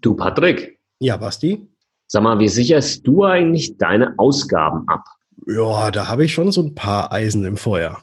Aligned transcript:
Du, 0.00 0.14
Patrick. 0.14 0.78
Ja, 0.98 1.16
Basti? 1.16 1.68
Sag 2.06 2.22
mal, 2.22 2.38
wie 2.38 2.48
sicherst 2.48 3.06
du 3.06 3.24
eigentlich 3.24 3.76
deine 3.76 4.14
Ausgaben 4.18 4.88
ab? 4.88 5.04
Ja, 5.46 5.90
da 5.90 6.08
habe 6.08 6.24
ich 6.24 6.32
schon 6.32 6.50
so 6.52 6.62
ein 6.62 6.74
paar 6.74 7.12
Eisen 7.12 7.44
im 7.44 7.56
Feuer. 7.56 8.02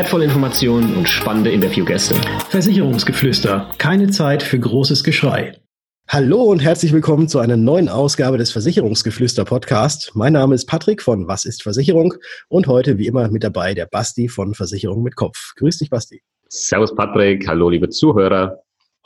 wertvolle 0.01 0.25
Informationen 0.25 0.95
und 0.95 1.07
spannende 1.07 1.51
Interviewgäste. 1.51 2.15
Versicherungsgeflüster. 2.49 3.69
Keine 3.77 4.09
Zeit 4.09 4.41
für 4.41 4.57
großes 4.57 5.03
Geschrei. 5.03 5.61
Hallo 6.07 6.41
und 6.41 6.57
herzlich 6.57 6.91
willkommen 6.91 7.27
zu 7.27 7.37
einer 7.37 7.55
neuen 7.55 7.87
Ausgabe 7.87 8.39
des 8.39 8.49
Versicherungsgeflüster 8.51 9.45
Podcast. 9.45 10.13
Mein 10.15 10.33
Name 10.33 10.55
ist 10.55 10.65
Patrick 10.65 11.03
von 11.03 11.27
Was 11.27 11.45
ist 11.45 11.61
Versicherung 11.61 12.15
und 12.49 12.65
heute 12.65 12.97
wie 12.97 13.05
immer 13.05 13.29
mit 13.29 13.43
dabei 13.43 13.75
der 13.75 13.85
Basti 13.85 14.27
von 14.27 14.55
Versicherung 14.55 15.03
mit 15.03 15.15
Kopf. 15.15 15.53
Grüß 15.57 15.77
dich, 15.77 15.91
Basti. 15.91 16.23
Servus, 16.49 16.95
Patrick. 16.95 17.47
Hallo, 17.47 17.69
liebe 17.69 17.89
Zuhörer. 17.89 18.57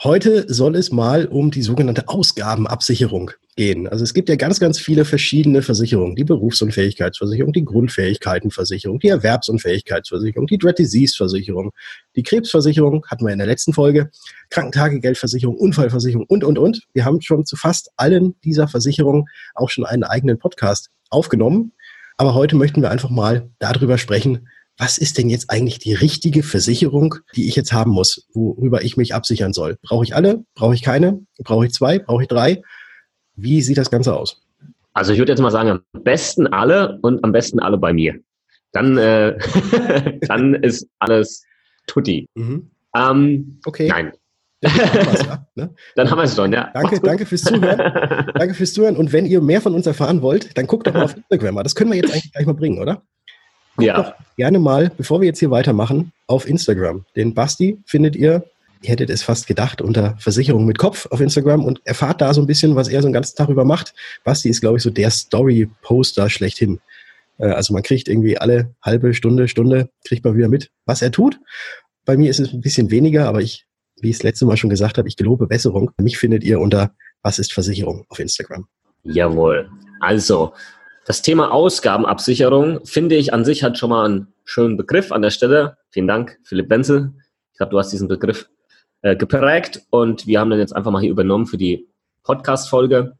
Heute 0.03 0.45
soll 0.53 0.75
es 0.75 0.91
mal 0.91 1.25
um 1.25 1.51
die 1.51 1.61
sogenannte 1.61 2.09
Ausgabenabsicherung 2.09 3.31
gehen. 3.55 3.87
Also 3.87 4.03
es 4.03 4.13
gibt 4.13 4.27
ja 4.27 4.35
ganz, 4.35 4.59
ganz 4.59 4.77
viele 4.77 5.05
verschiedene 5.05 5.61
Versicherungen. 5.61 6.17
Die 6.17 6.25
Berufsunfähigkeitsversicherung, 6.25 7.53
die 7.53 7.63
Grundfähigkeitenversicherung, 7.63 8.99
die 8.99 9.07
Erwerbsunfähigkeitsversicherung, 9.07 10.47
die 10.47 10.57
Dread 10.57 10.77
Disease 10.79 11.15
Versicherung, 11.15 11.71
die 12.17 12.23
Krebsversicherung 12.23 13.05
hatten 13.07 13.25
wir 13.25 13.31
in 13.31 13.39
der 13.39 13.47
letzten 13.47 13.71
Folge, 13.71 14.11
Krankentagegeldversicherung, 14.49 15.55
Unfallversicherung 15.55 16.25
und, 16.27 16.43
und, 16.43 16.59
und. 16.59 16.83
Wir 16.91 17.05
haben 17.05 17.21
schon 17.21 17.45
zu 17.45 17.55
fast 17.55 17.89
allen 17.95 18.35
dieser 18.41 18.67
Versicherungen 18.67 19.25
auch 19.53 19.69
schon 19.69 19.85
einen 19.85 20.03
eigenen 20.03 20.39
Podcast 20.39 20.89
aufgenommen. 21.09 21.71
Aber 22.17 22.33
heute 22.33 22.57
möchten 22.57 22.81
wir 22.81 22.91
einfach 22.91 23.09
mal 23.09 23.49
darüber 23.59 23.97
sprechen, 23.97 24.49
was 24.77 24.97
ist 24.97 25.17
denn 25.17 25.29
jetzt 25.29 25.49
eigentlich 25.49 25.79
die 25.79 25.93
richtige 25.93 26.43
Versicherung, 26.43 27.15
die 27.35 27.47
ich 27.47 27.55
jetzt 27.55 27.71
haben 27.71 27.91
muss, 27.91 28.27
worüber 28.33 28.83
ich 28.83 28.97
mich 28.97 29.13
absichern 29.13 29.53
soll? 29.53 29.77
Brauche 29.81 30.03
ich 30.03 30.15
alle? 30.15 30.43
Brauche 30.53 30.73
ich 30.73 30.81
keine? 30.81 31.25
Brauche 31.43 31.65
ich 31.65 31.73
zwei? 31.73 31.99
Brauche 31.99 32.23
ich 32.23 32.27
drei? 32.27 32.61
Wie 33.35 33.61
sieht 33.61 33.77
das 33.77 33.91
Ganze 33.91 34.15
aus? 34.15 34.41
Also 34.93 35.13
ich 35.13 35.19
würde 35.19 35.31
jetzt 35.31 35.41
mal 35.41 35.51
sagen, 35.51 35.69
am 35.69 36.03
besten 36.03 36.47
alle 36.47 36.99
und 37.01 37.23
am 37.23 37.31
besten 37.31 37.59
alle 37.59 37.77
bei 37.77 37.93
mir. 37.93 38.15
Dann, 38.71 38.97
äh, 38.97 39.37
dann 40.27 40.55
ist 40.55 40.87
alles 40.99 41.43
tutti. 41.87 42.27
Mhm. 42.35 42.69
Ähm, 42.95 43.59
okay. 43.65 43.87
Nein. 43.87 44.13
Ja, 44.61 45.45
ne? 45.55 45.73
Dann 45.95 46.09
haben 46.09 46.17
wir 46.17 46.23
es 46.23 46.35
schon, 46.35 46.51
ja. 46.51 46.71
Danke, 46.73 46.99
danke 46.99 47.25
fürs 47.25 47.43
Zuhören. 47.43 47.77
danke 48.35 48.53
fürs 48.53 48.73
Zuhören. 48.73 48.97
Und 48.97 49.13
wenn 49.13 49.25
ihr 49.25 49.41
mehr 49.41 49.61
von 49.61 49.73
uns 49.73 49.85
erfahren 49.85 50.21
wollt, 50.21 50.57
dann 50.57 50.65
guckt 50.67 50.87
doch 50.87 50.93
mal 50.93 51.03
auf 51.03 51.15
Instagram. 51.15 51.63
Das 51.63 51.75
können 51.75 51.91
wir 51.91 51.97
jetzt 51.97 52.11
eigentlich 52.11 52.31
gleich 52.31 52.45
mal 52.45 52.53
bringen, 52.53 52.79
oder? 52.79 53.03
Guckt 53.75 53.87
ja. 53.87 54.01
doch 54.01 54.13
gerne 54.37 54.59
mal, 54.59 54.91
bevor 54.97 55.21
wir 55.21 55.27
jetzt 55.27 55.39
hier 55.39 55.51
weitermachen, 55.51 56.11
auf 56.27 56.47
Instagram. 56.47 57.05
Den 57.15 57.33
Basti 57.33 57.77
findet 57.85 58.15
ihr 58.15 58.43
ihr 58.85 58.91
hättet 58.91 59.09
es 59.09 59.23
fast 59.23 59.47
gedacht, 59.47 59.81
unter 59.81 60.15
Versicherung 60.19 60.65
mit 60.65 60.77
Kopf 60.77 61.07
auf 61.09 61.19
Instagram 61.19 61.65
und 61.65 61.81
erfahrt 61.85 62.21
da 62.21 62.33
so 62.33 62.41
ein 62.41 62.47
bisschen, 62.47 62.75
was 62.75 62.87
er 62.87 63.01
so 63.01 63.07
einen 63.07 63.13
ganzen 63.13 63.35
Tag 63.35 63.49
über 63.49 63.65
macht. 63.65 63.93
Basti 64.23 64.49
ist, 64.49 64.61
glaube 64.61 64.77
ich, 64.77 64.83
so 64.83 64.89
der 64.89 65.09
Story-Poster 65.09 66.29
schlechthin. 66.29 66.79
Äh, 67.37 67.47
also 67.47 67.73
man 67.73 67.83
kriegt 67.83 68.07
irgendwie 68.07 68.37
alle 68.37 68.73
halbe 68.81 69.13
Stunde, 69.13 69.47
Stunde, 69.47 69.89
kriegt 70.07 70.23
man 70.23 70.35
wieder 70.35 70.49
mit, 70.49 70.71
was 70.85 71.01
er 71.01 71.11
tut. 71.11 71.39
Bei 72.05 72.17
mir 72.17 72.29
ist 72.29 72.39
es 72.39 72.53
ein 72.53 72.61
bisschen 72.61 72.91
weniger, 72.91 73.27
aber 73.27 73.41
ich, 73.41 73.65
wie 73.99 74.09
ich 74.09 74.17
das 74.17 74.23
letzte 74.23 74.45
Mal 74.45 74.57
schon 74.57 74.69
gesagt 74.69 74.97
habe, 74.97 75.07
ich 75.07 75.17
gelobe 75.17 75.47
Besserung. 75.47 75.91
Mich 75.97 76.17
findet 76.17 76.43
ihr 76.43 76.59
unter 76.59 76.91
Was 77.23 77.39
ist 77.39 77.53
Versicherung 77.53 78.05
auf 78.09 78.19
Instagram. 78.19 78.67
Jawohl. 79.03 79.69
Also, 79.99 80.53
das 81.05 81.21
Thema 81.21 81.51
Ausgabenabsicherung 81.51 82.83
finde 82.83 83.15
ich 83.15 83.31
an 83.31 83.45
sich 83.45 83.63
hat 83.63 83.77
schon 83.77 83.91
mal 83.91 84.05
einen 84.05 84.33
schönen 84.43 84.75
Begriff 84.75 85.11
an 85.11 85.21
der 85.21 85.29
Stelle. 85.29 85.77
Vielen 85.91 86.07
Dank, 86.07 86.39
Philipp 86.43 86.67
Wenzel. 86.71 87.13
Ich 87.51 87.57
glaube, 87.57 87.69
du 87.69 87.77
hast 87.77 87.91
diesen 87.91 88.07
Begriff 88.07 88.49
äh, 89.03 89.15
geprägt 89.15 89.83
und 89.91 90.25
wir 90.25 90.39
haben 90.39 90.49
den 90.49 90.57
jetzt 90.57 90.75
einfach 90.75 90.89
mal 90.89 91.01
hier 91.01 91.11
übernommen 91.11 91.45
für 91.45 91.57
die 91.57 91.87
Podcast-Folge. 92.23 93.17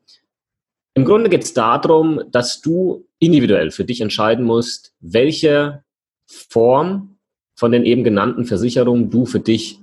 Im 0.96 1.06
Grunde 1.06 1.30
geht 1.30 1.44
es 1.44 1.54
darum, 1.54 2.22
dass 2.32 2.60
du 2.60 3.08
individuell 3.20 3.70
für 3.70 3.86
dich 3.86 4.02
entscheiden 4.02 4.46
musst, 4.46 4.94
welche 5.00 5.84
Form 6.26 7.20
von 7.54 7.72
den 7.72 7.86
eben 7.86 8.04
genannten 8.04 8.46
Versicherungen 8.46 9.12
du 9.12 9.28
für 9.28 9.40
dich 9.40 9.80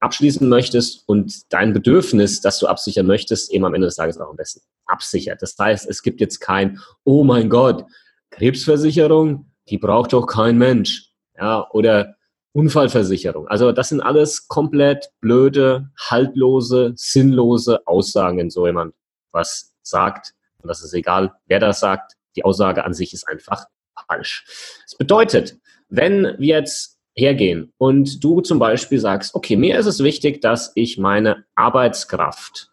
abschließen 0.00 0.48
möchtest 0.48 1.08
und 1.08 1.52
dein 1.52 1.72
Bedürfnis, 1.72 2.40
das 2.40 2.58
du 2.58 2.66
absichern 2.66 3.06
möchtest, 3.06 3.52
eben 3.52 3.64
am 3.64 3.74
Ende 3.74 3.86
des 3.86 3.96
Tages 3.96 4.18
auch 4.18 4.30
am 4.30 4.36
besten 4.36 4.60
absichert. 4.86 5.40
Das 5.40 5.56
heißt, 5.58 5.88
es 5.88 6.02
gibt 6.02 6.20
jetzt 6.20 6.40
kein, 6.40 6.78
oh 7.04 7.24
mein 7.24 7.48
Gott, 7.48 7.84
Krebsversicherung, 8.30 9.50
die 9.68 9.78
braucht 9.78 10.12
doch 10.12 10.26
kein 10.26 10.58
Mensch. 10.58 11.10
Ja, 11.36 11.68
oder 11.70 12.16
Unfallversicherung. 12.52 13.48
Also 13.48 13.72
das 13.72 13.88
sind 13.88 14.00
alles 14.00 14.46
komplett 14.46 15.10
blöde, 15.20 15.90
haltlose, 15.98 16.92
sinnlose 16.94 17.84
Aussagen, 17.86 18.38
wenn 18.38 18.50
so 18.50 18.66
jemand 18.66 18.94
was 19.32 19.74
sagt. 19.82 20.34
Und 20.62 20.68
das 20.68 20.82
ist 20.82 20.94
egal, 20.94 21.32
wer 21.46 21.58
das 21.58 21.80
sagt. 21.80 22.12
Die 22.36 22.44
Aussage 22.44 22.84
an 22.84 22.94
sich 22.94 23.12
ist 23.12 23.26
einfach 23.26 23.66
falsch. 24.08 24.44
Das 24.84 24.96
bedeutet, 24.96 25.58
wenn 25.88 26.34
wir 26.38 26.58
jetzt 26.58 26.93
hergehen 27.16 27.72
und 27.78 28.22
du 28.22 28.40
zum 28.40 28.58
Beispiel 28.58 28.98
sagst, 28.98 29.34
okay, 29.34 29.56
mir 29.56 29.78
ist 29.78 29.86
es 29.86 30.02
wichtig, 30.02 30.40
dass 30.40 30.72
ich 30.74 30.98
meine 30.98 31.44
Arbeitskraft 31.54 32.70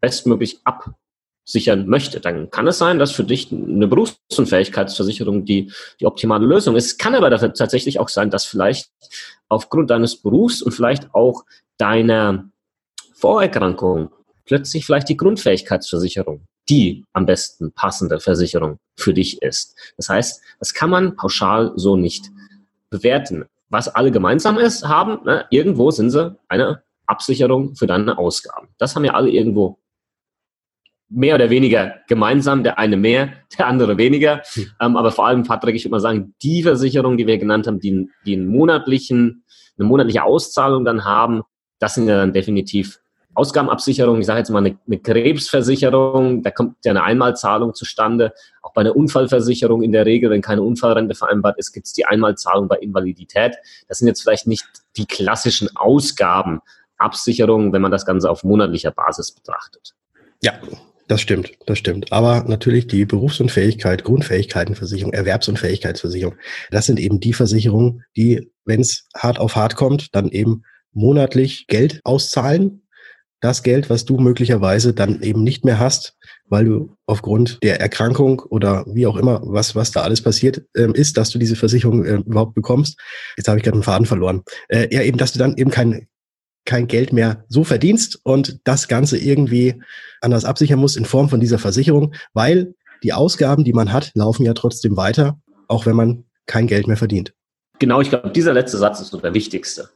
bestmöglich 0.00 0.60
ab 0.64 0.94
sichern 1.44 1.86
möchte, 1.86 2.18
dann 2.18 2.50
kann 2.50 2.66
es 2.66 2.78
sein, 2.78 2.98
dass 2.98 3.12
für 3.12 3.22
dich 3.22 3.52
eine 3.52 3.86
Berufsunfähigkeitsversicherung 3.86 5.44
die, 5.44 5.70
die 6.00 6.06
optimale 6.06 6.44
Lösung 6.44 6.74
ist. 6.74 6.98
Kann 6.98 7.14
aber 7.14 7.30
tatsächlich 7.30 8.00
auch 8.00 8.08
sein, 8.08 8.30
dass 8.30 8.44
vielleicht 8.44 8.90
aufgrund 9.48 9.90
deines 9.90 10.16
Berufs 10.16 10.60
und 10.60 10.72
vielleicht 10.72 11.14
auch 11.14 11.44
deiner 11.78 12.50
Vorerkrankung 13.14 14.10
plötzlich 14.44 14.86
vielleicht 14.86 15.08
die 15.08 15.16
Grundfähigkeitsversicherung 15.16 16.46
die 16.68 17.04
am 17.12 17.26
besten 17.26 17.72
passende 17.72 18.20
Versicherung 18.20 18.78
für 18.96 19.14
dich 19.14 19.42
ist. 19.42 19.76
Das 19.96 20.08
heißt, 20.08 20.42
das 20.58 20.74
kann 20.74 20.90
man 20.90 21.16
pauschal 21.16 21.72
so 21.76 21.96
nicht 21.96 22.30
bewerten. 22.98 23.44
Was 23.68 23.88
alle 23.88 24.10
gemeinsam 24.10 24.58
ist, 24.58 24.86
haben, 24.86 25.24
ne, 25.24 25.46
irgendwo 25.50 25.90
sind 25.90 26.10
sie 26.10 26.36
eine 26.48 26.82
Absicherung 27.06 27.74
für 27.74 27.86
deine 27.86 28.18
Ausgaben. 28.18 28.68
Das 28.78 28.94
haben 28.94 29.04
ja 29.04 29.14
alle 29.14 29.30
irgendwo 29.30 29.78
mehr 31.08 31.36
oder 31.36 31.50
weniger 31.50 31.96
gemeinsam, 32.08 32.62
der 32.62 32.78
eine 32.78 32.96
mehr, 32.96 33.32
der 33.58 33.66
andere 33.66 33.98
weniger. 33.98 34.42
Hm. 34.52 34.66
Ähm, 34.80 34.96
aber 34.96 35.10
vor 35.10 35.26
allem, 35.26 35.44
Patrick, 35.44 35.76
ich 35.76 35.84
würde 35.84 35.92
mal 35.92 36.00
sagen, 36.00 36.34
die 36.42 36.62
Versicherung, 36.62 37.16
die 37.16 37.26
wir 37.26 37.38
genannt 37.38 37.66
haben, 37.66 37.80
die, 37.80 38.08
die 38.24 38.34
einen 38.34 38.48
monatlichen, 38.48 39.44
eine 39.78 39.88
monatliche 39.88 40.24
Auszahlung 40.24 40.84
dann 40.84 41.04
haben, 41.04 41.42
das 41.78 41.94
sind 41.94 42.08
ja 42.08 42.16
dann 42.16 42.32
definitiv 42.32 43.00
Ausgabenabsicherung. 43.34 44.18
Ich 44.18 44.26
sage 44.26 44.38
jetzt 44.38 44.50
mal 44.50 44.64
eine, 44.64 44.78
eine 44.86 44.98
Krebsversicherung, 44.98 46.42
da 46.42 46.50
kommt 46.50 46.76
ja 46.84 46.92
eine 46.92 47.02
Einmalzahlung 47.02 47.74
zustande. 47.74 48.32
Bei 48.76 48.82
einer 48.82 48.94
Unfallversicherung 48.94 49.82
in 49.82 49.92
der 49.92 50.04
Regel, 50.04 50.28
wenn 50.28 50.42
keine 50.42 50.60
Unfallrente 50.60 51.14
vereinbart 51.14 51.56
ist, 51.58 51.72
gibt 51.72 51.86
es 51.86 51.94
die 51.94 52.04
Einmalzahlung 52.04 52.68
bei 52.68 52.76
Invalidität. 52.76 53.56
Das 53.88 54.00
sind 54.00 54.06
jetzt 54.06 54.20
vielleicht 54.20 54.46
nicht 54.46 54.66
die 54.98 55.06
klassischen 55.06 55.74
Ausgabenabsicherungen, 55.74 57.72
wenn 57.72 57.80
man 57.80 57.90
das 57.90 58.04
Ganze 58.04 58.28
auf 58.28 58.44
monatlicher 58.44 58.90
Basis 58.90 59.32
betrachtet. 59.32 59.94
Ja, 60.42 60.60
das 61.08 61.22
stimmt, 61.22 61.52
das 61.64 61.78
stimmt. 61.78 62.12
Aber 62.12 62.44
natürlich 62.46 62.86
die 62.86 63.06
Berufsunfähigkeit, 63.06 64.04
Grundfähigkeitenversicherung, 64.04 65.14
Erwerbsunfähigkeitsversicherung, 65.14 66.34
das 66.70 66.84
sind 66.84 67.00
eben 67.00 67.18
die 67.18 67.32
Versicherungen, 67.32 68.04
die, 68.14 68.52
wenn 68.66 68.82
es 68.82 69.08
hart 69.16 69.40
auf 69.40 69.56
hart 69.56 69.76
kommt, 69.76 70.14
dann 70.14 70.28
eben 70.28 70.64
monatlich 70.92 71.66
Geld 71.66 72.02
auszahlen. 72.04 72.82
Das 73.40 73.62
Geld, 73.62 73.88
was 73.88 74.04
du 74.04 74.18
möglicherweise 74.18 74.92
dann 74.92 75.22
eben 75.22 75.42
nicht 75.42 75.64
mehr 75.64 75.78
hast, 75.78 76.15
weil 76.48 76.64
du 76.64 76.96
aufgrund 77.06 77.58
der 77.62 77.80
Erkrankung 77.80 78.40
oder 78.40 78.84
wie 78.86 79.06
auch 79.06 79.16
immer, 79.16 79.40
was, 79.44 79.74
was 79.74 79.90
da 79.90 80.02
alles 80.02 80.22
passiert 80.22 80.62
ähm, 80.76 80.94
ist, 80.94 81.16
dass 81.16 81.30
du 81.30 81.38
diese 81.38 81.56
Versicherung 81.56 82.04
äh, 82.04 82.16
überhaupt 82.16 82.54
bekommst. 82.54 82.98
Jetzt 83.36 83.48
habe 83.48 83.58
ich 83.58 83.64
gerade 83.64 83.76
einen 83.76 83.82
Faden 83.82 84.06
verloren. 84.06 84.42
Äh, 84.68 84.88
ja, 84.94 85.02
eben, 85.02 85.18
dass 85.18 85.32
du 85.32 85.38
dann 85.38 85.56
eben 85.56 85.70
kein 85.70 86.06
kein 86.66 86.88
Geld 86.88 87.12
mehr 87.12 87.44
so 87.48 87.64
verdienst 87.64 88.18
und 88.24 88.58
das 88.64 88.88
Ganze 88.88 89.16
irgendwie 89.16 89.80
anders 90.20 90.44
absichern 90.44 90.80
muss 90.80 90.96
in 90.96 91.04
Form 91.04 91.28
von 91.28 91.40
dieser 91.40 91.58
Versicherung, 91.58 92.12
weil 92.34 92.74
die 93.02 93.12
Ausgaben, 93.12 93.64
die 93.64 93.72
man 93.72 93.92
hat, 93.92 94.10
laufen 94.14 94.44
ja 94.44 94.52
trotzdem 94.52 94.96
weiter, 94.96 95.40
auch 95.68 95.86
wenn 95.86 95.96
man 95.96 96.24
kein 96.46 96.66
Geld 96.66 96.88
mehr 96.88 96.96
verdient. 96.96 97.32
Genau, 97.78 98.00
ich 98.00 98.10
glaube, 98.10 98.30
dieser 98.30 98.52
letzte 98.52 98.78
Satz 98.78 99.00
ist 99.00 99.10
so 99.10 99.20
der 99.20 99.32
wichtigste. 99.32 99.90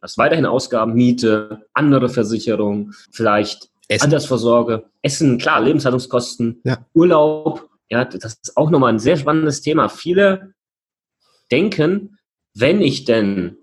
Du 0.00 0.08
weiterhin 0.16 0.46
Ausgaben, 0.46 0.94
Miete, 0.94 1.66
andere 1.74 2.08
Versicherungen, 2.08 2.94
vielleicht 3.10 3.68
Essen. 3.88 4.04
Altersvorsorge, 4.04 4.84
Essen, 5.02 5.38
klar, 5.38 5.60
Lebenshaltungskosten, 5.60 6.60
ja. 6.64 6.78
Urlaub. 6.94 7.68
Ja, 7.90 8.04
das 8.04 8.38
ist 8.42 8.56
auch 8.56 8.70
nochmal 8.70 8.92
ein 8.92 8.98
sehr 8.98 9.16
spannendes 9.16 9.62
Thema. 9.62 9.88
Viele 9.88 10.52
denken, 11.50 12.18
wenn 12.54 12.82
ich 12.82 13.04
denn 13.04 13.56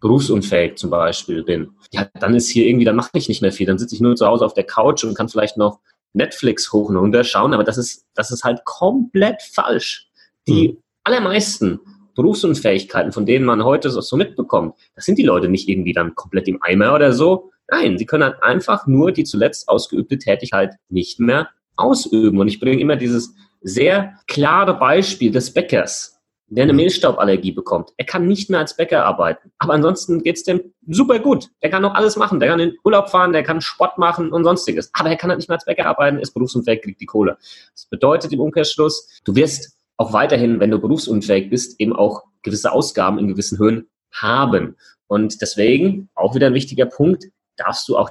berufsunfähig 0.00 0.76
zum 0.76 0.90
Beispiel 0.90 1.42
bin, 1.42 1.70
ja, 1.90 2.06
dann 2.20 2.34
ist 2.34 2.50
hier 2.50 2.66
irgendwie, 2.66 2.84
dann 2.84 2.96
mache 2.96 3.10
ich 3.14 3.28
nicht 3.28 3.40
mehr 3.40 3.52
viel. 3.52 3.66
Dann 3.66 3.78
sitze 3.78 3.94
ich 3.94 4.00
nur 4.02 4.14
zu 4.14 4.26
Hause 4.26 4.44
auf 4.44 4.52
der 4.52 4.64
Couch 4.64 5.04
und 5.04 5.14
kann 5.14 5.30
vielleicht 5.30 5.56
noch 5.56 5.80
Netflix 6.12 6.72
hoch 6.72 6.88
und 6.88 6.96
runter 6.96 7.24
schauen, 7.24 7.54
aber 7.54 7.64
das 7.64 7.78
ist, 7.78 8.06
das 8.14 8.30
ist 8.30 8.44
halt 8.44 8.64
komplett 8.64 9.42
falsch. 9.42 10.08
Die 10.48 10.68
hm. 10.68 10.76
allermeisten 11.04 11.80
Berufsunfähigkeiten, 12.14 13.12
von 13.12 13.26
denen 13.26 13.44
man 13.44 13.64
heute 13.64 13.90
so 13.90 14.16
mitbekommt, 14.16 14.74
das 14.94 15.04
sind 15.04 15.18
die 15.18 15.24
Leute 15.24 15.48
nicht 15.48 15.68
irgendwie 15.68 15.92
dann 15.92 16.14
komplett 16.14 16.48
im 16.48 16.62
Eimer 16.62 16.94
oder 16.94 17.12
so. 17.12 17.52
Nein, 17.68 17.98
sie 17.98 18.06
können 18.06 18.24
halt 18.24 18.42
einfach 18.42 18.86
nur 18.86 19.12
die 19.12 19.24
zuletzt 19.24 19.68
ausgeübte 19.68 20.18
Tätigkeit 20.18 20.74
nicht 20.88 21.18
mehr 21.20 21.48
ausüben. 21.76 22.38
Und 22.38 22.48
ich 22.48 22.60
bringe 22.60 22.80
immer 22.80 22.96
dieses 22.96 23.34
sehr 23.60 24.14
klare 24.26 24.74
Beispiel 24.74 25.30
des 25.30 25.52
Bäckers 25.52 26.16
der 26.48 26.62
eine 26.62 26.72
Mehlstauballergie 26.72 27.52
bekommt, 27.52 27.90
er 27.96 28.06
kann 28.06 28.28
nicht 28.28 28.50
mehr 28.50 28.60
als 28.60 28.76
Bäcker 28.76 29.04
arbeiten. 29.04 29.50
Aber 29.58 29.74
ansonsten 29.74 30.22
geht's 30.22 30.44
dem 30.44 30.72
super 30.86 31.18
gut. 31.18 31.48
Er 31.60 31.70
kann 31.70 31.82
noch 31.82 31.94
alles 31.94 32.16
machen. 32.16 32.38
Der 32.38 32.48
kann 32.48 32.60
in 32.60 32.76
Urlaub 32.84 33.10
fahren, 33.10 33.32
der 33.32 33.42
kann 33.42 33.60
Sport 33.60 33.98
machen 33.98 34.32
und 34.32 34.44
sonstiges. 34.44 34.90
Aber 34.92 35.10
er 35.10 35.16
kann 35.16 35.30
halt 35.30 35.38
nicht 35.38 35.48
mehr 35.48 35.56
als 35.56 35.64
Bäcker 35.64 35.86
arbeiten, 35.86 36.18
ist 36.18 36.32
berufsunfähig, 36.32 36.82
kriegt 36.82 37.00
die 37.00 37.06
Kohle. 37.06 37.36
Das 37.72 37.86
bedeutet 37.86 38.32
im 38.32 38.40
Umkehrschluss, 38.40 39.20
du 39.24 39.34
wirst 39.34 39.76
auch 39.96 40.12
weiterhin, 40.12 40.60
wenn 40.60 40.70
du 40.70 40.78
berufsunfähig 40.78 41.50
bist, 41.50 41.80
eben 41.80 41.94
auch 41.94 42.22
gewisse 42.42 42.70
Ausgaben 42.70 43.18
in 43.18 43.28
gewissen 43.28 43.58
Höhen 43.58 43.88
haben. 44.12 44.76
Und 45.08 45.40
deswegen, 45.42 46.08
auch 46.14 46.34
wieder 46.34 46.46
ein 46.46 46.54
wichtiger 46.54 46.86
Punkt, 46.86 47.24
darfst 47.56 47.88
du 47.88 47.96
auch 47.96 48.10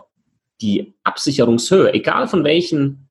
die 0.62 0.96
Absicherungshöhe, 1.04 1.94
egal 1.94 2.28
von 2.28 2.44
welchen 2.44 3.06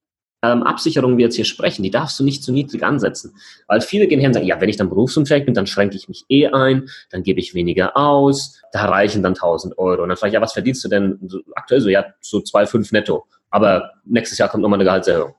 ähm, 0.45 0.63
Absicherungen 0.63 1.17
wir 1.17 1.27
jetzt 1.27 1.37
hier 1.37 1.45
sprechen, 1.45 1.83
die 1.83 1.91
darfst 1.91 2.19
du 2.21 2.25
nicht 2.25 2.43
zu 2.43 2.53
niedrig 2.53 2.83
ansetzen. 2.83 3.35
Weil 3.67 3.81
viele 3.81 4.07
gehen 4.07 4.21
her 4.21 4.29
und 4.29 4.35
sagen, 4.35 4.47
ja, 4.47 4.61
wenn 4.61 4.69
ich 4.69 4.77
dann 4.77 4.89
berufsunfähig 4.89 5.47
bin, 5.47 5.55
dann 5.55 5.67
schränke 5.67 5.97
ich 5.97 6.09
mich 6.09 6.25
eh 6.29 6.49
ein, 6.49 6.89
dann 7.11 7.23
gebe 7.23 7.41
ich 7.41 7.55
weniger 7.55 7.97
aus, 7.97 8.61
da 8.73 8.87
reichen 8.87 9.23
dann 9.23 9.35
1000 9.35 9.79
Euro. 9.79 10.03
Und 10.03 10.09
dann 10.11 10.19
frage 10.19 10.31
ich, 10.31 10.35
ja, 10.35 10.41
was 10.41 10.53
verdienst 10.53 10.85
du 10.85 10.89
denn 10.89 11.19
aktuell 11.55 11.81
so? 11.81 11.89
Ja, 11.89 12.07
so 12.21 12.39
2,5 12.39 12.89
netto. 12.93 13.27
Aber 13.51 13.93
nächstes 14.05 14.39
Jahr 14.39 14.49
kommt 14.49 14.63
nochmal 14.63 14.79
eine 14.79 14.85
Gehaltserhöhung. 14.85 15.35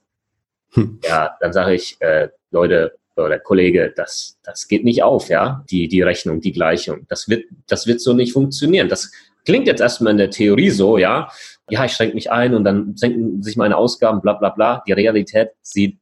Hm. 0.72 1.00
Ja, 1.04 1.36
dann 1.40 1.54
sage 1.54 1.76
ich, 1.76 1.98
äh, 2.00 2.30
Leute 2.52 2.98
oder 3.16 3.40
Kollege, 3.40 3.94
das, 3.96 4.38
das 4.44 4.68
geht 4.68 4.84
nicht 4.84 5.04
auf, 5.04 5.30
ja, 5.30 5.64
die, 5.70 5.88
die 5.88 6.02
Rechnung, 6.02 6.42
die 6.42 6.52
Gleichung. 6.52 7.06
Das 7.08 7.30
wird, 7.30 7.46
das 7.68 7.88
wird 7.88 8.02
so 8.02 8.14
nicht 8.14 8.34
funktionieren. 8.34 8.90
Das 8.90 9.12
klingt 9.46 9.68
jetzt 9.68 9.82
erstmal 9.82 10.12
in 10.12 10.18
der 10.18 10.30
Theorie 10.30 10.70
so, 10.70 10.98
ja, 10.98 11.30
ja, 11.70 11.86
ich 11.86 11.94
schränke 11.94 12.16
mich 12.16 12.32
ein 12.32 12.54
und 12.54 12.64
dann 12.64 12.96
senken 12.96 13.42
sich 13.42 13.58
meine 13.58 13.78
Ausgaben, 13.78 14.22
bla 14.22 14.34
bla 14.34 14.50
bla. 14.50 14.84
Die 14.88 14.92
Realität 14.92 15.52
sieht 15.62 15.98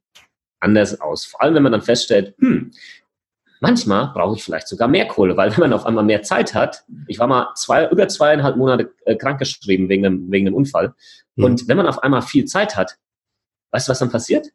anders 0.60 1.00
aus. 1.00 1.26
Vor 1.26 1.42
allem, 1.42 1.56
wenn 1.56 1.64
man 1.64 1.72
dann 1.72 1.82
feststellt, 1.82 2.36
hm, 2.40 2.72
manchmal 3.60 4.12
brauche 4.14 4.36
ich 4.36 4.44
vielleicht 4.44 4.68
sogar 4.68 4.88
mehr 4.88 5.08
Kohle, 5.08 5.38
weil 5.38 5.52
wenn 5.52 5.62
man 5.62 5.74
auf 5.74 5.86
einmal 5.86 6.04
mehr 6.04 6.22
Zeit 6.22 6.54
hat, 6.54 6.84
ich 7.08 7.20
war 7.20 7.28
mal 7.28 7.50
zwei, 7.56 7.88
über 7.90 8.08
zweieinhalb 8.08 8.58
Monate 8.58 8.94
äh, 9.06 9.16
krankgeschrieben 9.16 9.88
wegen 9.90 10.06
einem, 10.06 10.32
wegen 10.32 10.48
einem 10.48 10.56
Unfall. 10.56 10.94
Mhm. 11.36 11.44
Und 11.44 11.68
wenn 11.68 11.78
man 11.78 11.88
auf 11.88 12.04
einmal 12.04 12.22
viel 12.22 12.46
Zeit 12.46 12.76
hat, 12.76 12.98
weißt 13.72 13.88
du, 13.88 13.92
was 13.92 14.00
dann 14.00 14.12
passiert? 14.12 14.48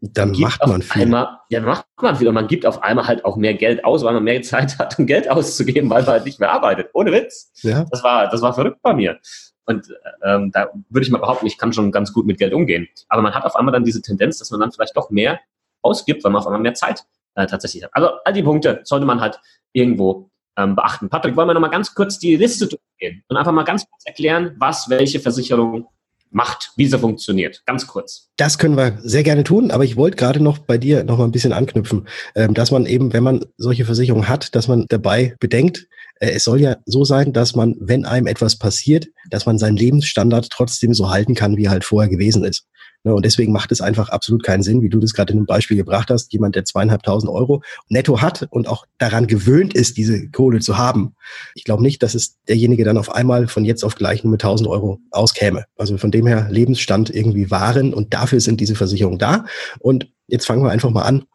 Dann 0.00 0.32
macht 0.32 0.66
man 0.66 0.82
viel. 0.82 1.02
Einmal, 1.02 1.38
ja, 1.48 1.60
macht 1.60 1.86
man 2.00 2.16
viel. 2.16 2.28
Und 2.28 2.34
man 2.34 2.48
gibt 2.48 2.66
auf 2.66 2.82
einmal 2.82 3.06
halt 3.06 3.24
auch 3.24 3.36
mehr 3.36 3.54
Geld 3.54 3.84
aus, 3.84 4.04
weil 4.04 4.12
man 4.14 4.24
mehr 4.24 4.42
Zeit 4.42 4.78
hat, 4.78 4.98
um 4.98 5.06
Geld 5.06 5.30
auszugeben, 5.30 5.88
weil 5.88 6.02
man 6.02 6.12
halt 6.12 6.24
nicht 6.26 6.38
mehr 6.38 6.52
arbeitet. 6.52 6.90
Ohne 6.92 7.12
Witz. 7.12 7.50
Ja. 7.62 7.84
Das 7.90 8.02
war, 8.02 8.28
das 8.28 8.42
war 8.42 8.52
verrückt 8.52 8.82
bei 8.82 8.94
mir. 8.94 9.18
Und 9.64 9.92
ähm, 10.22 10.50
da 10.52 10.68
würde 10.90 11.04
ich 11.04 11.10
mal 11.10 11.18
behaupten, 11.18 11.46
ich 11.46 11.58
kann 11.58 11.72
schon 11.72 11.90
ganz 11.90 12.12
gut 12.12 12.26
mit 12.26 12.38
Geld 12.38 12.52
umgehen. 12.52 12.88
Aber 13.08 13.22
man 13.22 13.34
hat 13.34 13.44
auf 13.44 13.56
einmal 13.56 13.72
dann 13.72 13.84
diese 13.84 14.00
Tendenz, 14.00 14.38
dass 14.38 14.50
man 14.50 14.60
dann 14.60 14.70
vielleicht 14.70 14.96
doch 14.96 15.10
mehr 15.10 15.40
ausgibt, 15.82 16.22
weil 16.22 16.30
man 16.30 16.40
auf 16.40 16.46
einmal 16.46 16.60
mehr 16.60 16.74
Zeit 16.74 17.04
äh, 17.34 17.46
tatsächlich 17.46 17.82
hat. 17.82 17.90
Also 17.94 18.10
all 18.24 18.32
die 18.32 18.42
Punkte 18.42 18.80
sollte 18.84 19.06
man 19.06 19.20
halt 19.20 19.40
irgendwo 19.72 20.30
ähm, 20.56 20.76
beachten. 20.76 21.08
Patrick, 21.08 21.36
wollen 21.36 21.48
wir 21.48 21.54
nochmal 21.54 21.70
ganz 21.70 21.94
kurz 21.94 22.18
die 22.18 22.36
Liste 22.36 22.68
durchgehen 22.68 23.24
und 23.28 23.36
einfach 23.36 23.52
mal 23.52 23.64
ganz 23.64 23.88
kurz 23.88 24.04
erklären, 24.04 24.54
was 24.58 24.88
welche 24.88 25.20
Versicherung 25.20 25.88
macht, 26.30 26.72
wie 26.76 26.86
sie 26.86 26.98
funktioniert. 26.98 27.62
Ganz 27.66 27.86
kurz. 27.86 28.30
Das 28.36 28.58
können 28.58 28.76
wir 28.76 28.98
sehr 29.02 29.22
gerne 29.22 29.44
tun, 29.44 29.70
aber 29.70 29.84
ich 29.84 29.96
wollte 29.96 30.16
gerade 30.16 30.40
noch 30.40 30.58
bei 30.58 30.78
dir 30.78 31.04
noch 31.04 31.18
mal 31.18 31.24
ein 31.24 31.32
bisschen 31.32 31.52
anknüpfen, 31.52 32.08
ähm, 32.34 32.54
dass 32.54 32.70
man 32.70 32.86
eben, 32.86 33.12
wenn 33.12 33.22
man 33.22 33.44
solche 33.56 33.84
Versicherungen 33.84 34.28
hat, 34.28 34.54
dass 34.54 34.68
man 34.68 34.86
dabei 34.88 35.34
bedenkt, 35.40 35.86
äh, 36.20 36.30
es 36.30 36.44
soll 36.44 36.60
ja 36.60 36.76
so 36.86 37.04
sein, 37.04 37.32
dass 37.32 37.54
man, 37.54 37.76
wenn 37.80 38.04
einem 38.04 38.26
etwas 38.26 38.56
passiert, 38.56 39.08
dass 39.30 39.46
man 39.46 39.58
seinen 39.58 39.76
Lebensstandard 39.76 40.50
trotzdem 40.50 40.94
so 40.94 41.10
halten 41.10 41.34
kann, 41.34 41.56
wie 41.56 41.64
er 41.64 41.70
halt 41.70 41.84
vorher 41.84 42.10
gewesen 42.10 42.44
ist. 42.44 42.66
Ne, 43.06 43.14
und 43.14 43.24
deswegen 43.24 43.52
macht 43.52 43.70
es 43.70 43.80
einfach 43.80 44.08
absolut 44.08 44.42
keinen 44.42 44.64
Sinn, 44.64 44.82
wie 44.82 44.88
du 44.88 44.98
das 44.98 45.14
gerade 45.14 45.32
in 45.32 45.38
einem 45.38 45.46
Beispiel 45.46 45.76
gebracht 45.76 46.10
hast. 46.10 46.32
Jemand, 46.32 46.56
der 46.56 46.64
zweieinhalbtausend 46.64 47.30
Euro 47.30 47.62
netto 47.88 48.20
hat 48.20 48.48
und 48.50 48.66
auch 48.66 48.84
daran 48.98 49.28
gewöhnt 49.28 49.74
ist, 49.74 49.96
diese 49.96 50.28
Kohle 50.30 50.58
zu 50.58 50.76
haben. 50.76 51.14
Ich 51.54 51.62
glaube 51.62 51.84
nicht, 51.84 52.02
dass 52.02 52.16
es 52.16 52.42
derjenige 52.48 52.82
dann 52.82 52.98
auf 52.98 53.14
einmal 53.14 53.46
von 53.46 53.64
jetzt 53.64 53.84
auf 53.84 53.94
gleich 53.94 54.24
nur 54.24 54.32
mit 54.32 54.42
1000 54.42 54.68
Euro 54.68 54.98
auskäme. 55.12 55.66
Also 55.76 55.98
von 55.98 56.10
dem 56.10 56.26
her 56.26 56.48
Lebensstand 56.50 57.08
irgendwie 57.14 57.48
wahren 57.48 57.94
und 57.94 58.12
dafür 58.12 58.40
sind 58.40 58.60
diese 58.60 58.74
Versicherungen 58.74 59.20
da. 59.20 59.44
Und 59.78 60.10
jetzt 60.26 60.44
fangen 60.44 60.64
wir 60.64 60.72
einfach 60.72 60.90
mal 60.90 61.02
an, 61.02 61.26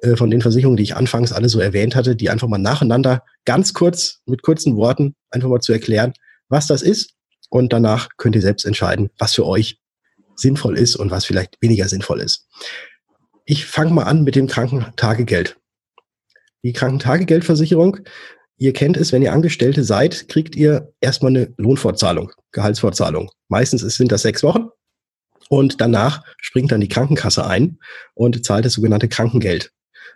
äh, 0.00 0.16
von 0.16 0.30
den 0.30 0.40
Versicherungen, 0.40 0.78
die 0.78 0.84
ich 0.84 0.96
anfangs 0.96 1.32
alle 1.32 1.50
so 1.50 1.60
erwähnt 1.60 1.96
hatte, 1.96 2.16
die 2.16 2.30
einfach 2.30 2.48
mal 2.48 2.56
nacheinander 2.56 3.24
ganz 3.44 3.74
kurz 3.74 4.22
mit 4.24 4.40
kurzen 4.40 4.74
Worten 4.76 5.14
einfach 5.30 5.50
mal 5.50 5.60
zu 5.60 5.74
erklären, 5.74 6.14
was 6.48 6.66
das 6.66 6.80
ist. 6.80 7.12
Und 7.50 7.74
danach 7.74 8.08
könnt 8.16 8.36
ihr 8.36 8.42
selbst 8.42 8.64
entscheiden, 8.64 9.10
was 9.18 9.34
für 9.34 9.44
euch 9.44 9.79
sinnvoll 10.40 10.78
ist 10.78 10.96
und 10.96 11.10
was 11.10 11.24
vielleicht 11.24 11.56
weniger 11.60 11.88
sinnvoll 11.88 12.20
ist. 12.20 12.48
Ich 13.44 13.66
fange 13.66 13.92
mal 13.92 14.04
an 14.04 14.22
mit 14.22 14.36
dem 14.36 14.46
Krankentagegeld. 14.46 15.58
Die 16.62 16.72
Krankentagegeldversicherung, 16.72 17.98
ihr 18.58 18.72
kennt 18.72 18.96
es, 18.96 19.12
wenn 19.12 19.22
ihr 19.22 19.32
Angestellte 19.32 19.82
seid, 19.82 20.28
kriegt 20.28 20.54
ihr 20.54 20.92
erstmal 21.00 21.30
eine 21.30 21.54
Lohnfortzahlung, 21.56 22.32
Gehaltsfortzahlung. 22.52 23.30
Meistens 23.48 23.82
sind 23.82 24.12
das 24.12 24.22
sechs 24.22 24.42
Wochen. 24.42 24.68
Und 25.48 25.80
danach 25.80 26.22
springt 26.40 26.70
dann 26.70 26.80
die 26.80 26.88
Krankenkasse 26.88 27.44
ein 27.44 27.78
und 28.14 28.44
zahlt 28.44 28.64
das 28.64 28.74
sogenannte 28.74 29.08
Krankengeld. 29.08 29.72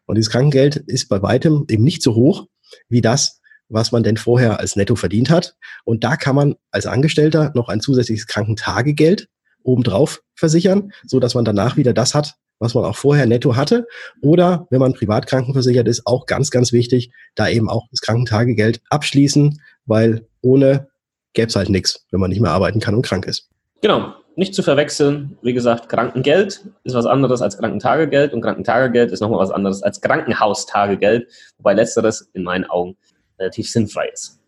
Und 0.07 0.17
dieses 0.17 0.31
Krankengeld 0.31 0.77
ist 0.77 1.09
bei 1.09 1.23
weitem 1.23 1.65
eben 1.69 1.83
nicht 1.83 2.03
so 2.03 2.15
hoch 2.15 2.47
wie 2.89 3.01
das, 3.01 3.41
was 3.69 3.91
man 3.91 4.03
denn 4.03 4.17
vorher 4.17 4.61
als 4.61 4.77
Netto 4.77 4.95
verdient 4.95 5.31
hat. 5.31 5.57
Und 5.85 6.05
da 6.05 6.17
kann 6.17 6.37
man 6.37 6.55
als 6.71 6.87
Angestellter 6.87 7.53
noch 7.55 7.69
ein 7.69 7.81
zusätzliches 7.81 8.27
Krankentagegeld 8.27 9.29
obendrauf 9.65 10.23
versichern, 10.37 10.93
so 11.05 11.19
dass 11.19 11.35
man 11.35 11.45
danach 11.45 11.77
wieder 11.77 11.93
das 11.93 12.15
hat, 12.15 12.37
was 12.61 12.75
man 12.75 12.85
auch 12.85 12.97
vorher 12.97 13.27
netto 13.27 13.57
hatte. 13.57 13.87
Oder 14.23 14.69
wenn 14.71 14.81
man 14.81 14.95
privat 14.95 15.27
krankenversichert 15.27 15.89
ist, 15.89 16.07
auch 16.07 16.27
ganz, 16.27 16.51
ganz 16.51 16.73
wichtig, 16.73 17.11
da 17.35 17.49
eben 17.49 17.69
auch 17.69 17.89
das 17.91 18.01
Krankentagegeld 18.01 18.81
abschließen, 18.91 19.61
weil 19.87 20.27
ohne 20.41 20.89
gäbe 21.33 21.49
es 21.49 21.57
halt 21.57 21.69
nichts, 21.69 22.07
wenn 22.13 22.21
man 22.21 22.31
nicht 22.31 22.41
mehr 22.41 22.53
arbeiten 22.53 22.79
kann 22.79 22.95
und 22.95 23.03
krank 23.03 23.27
ist. 23.27 23.49
Genau 23.83 24.15
nicht 24.37 24.55
zu 24.55 24.63
verwechseln. 24.63 25.39
Wie 25.43 25.53
gesagt, 25.53 25.89
Krankengeld 25.89 26.65
ist 26.85 26.95
was 26.95 27.07
anderes 27.07 27.43
als 27.43 27.59
Krankentagegeld 27.59 28.33
und 28.33 28.41
Krankentagegeld 28.41 29.13
ist 29.13 29.21
nochmal 29.21 29.39
was 29.39 29.51
anderes 29.51 29.83
als 29.83 30.01
Krankenhaustagegeld, 30.01 31.29
wobei 31.59 31.75
letzteres 31.75 32.29
in 32.33 32.43
meinen 32.43 32.65
Augen 32.65 32.97
relativ 33.39 33.71
sinnfrei 33.71 34.09
ist. 34.09 34.41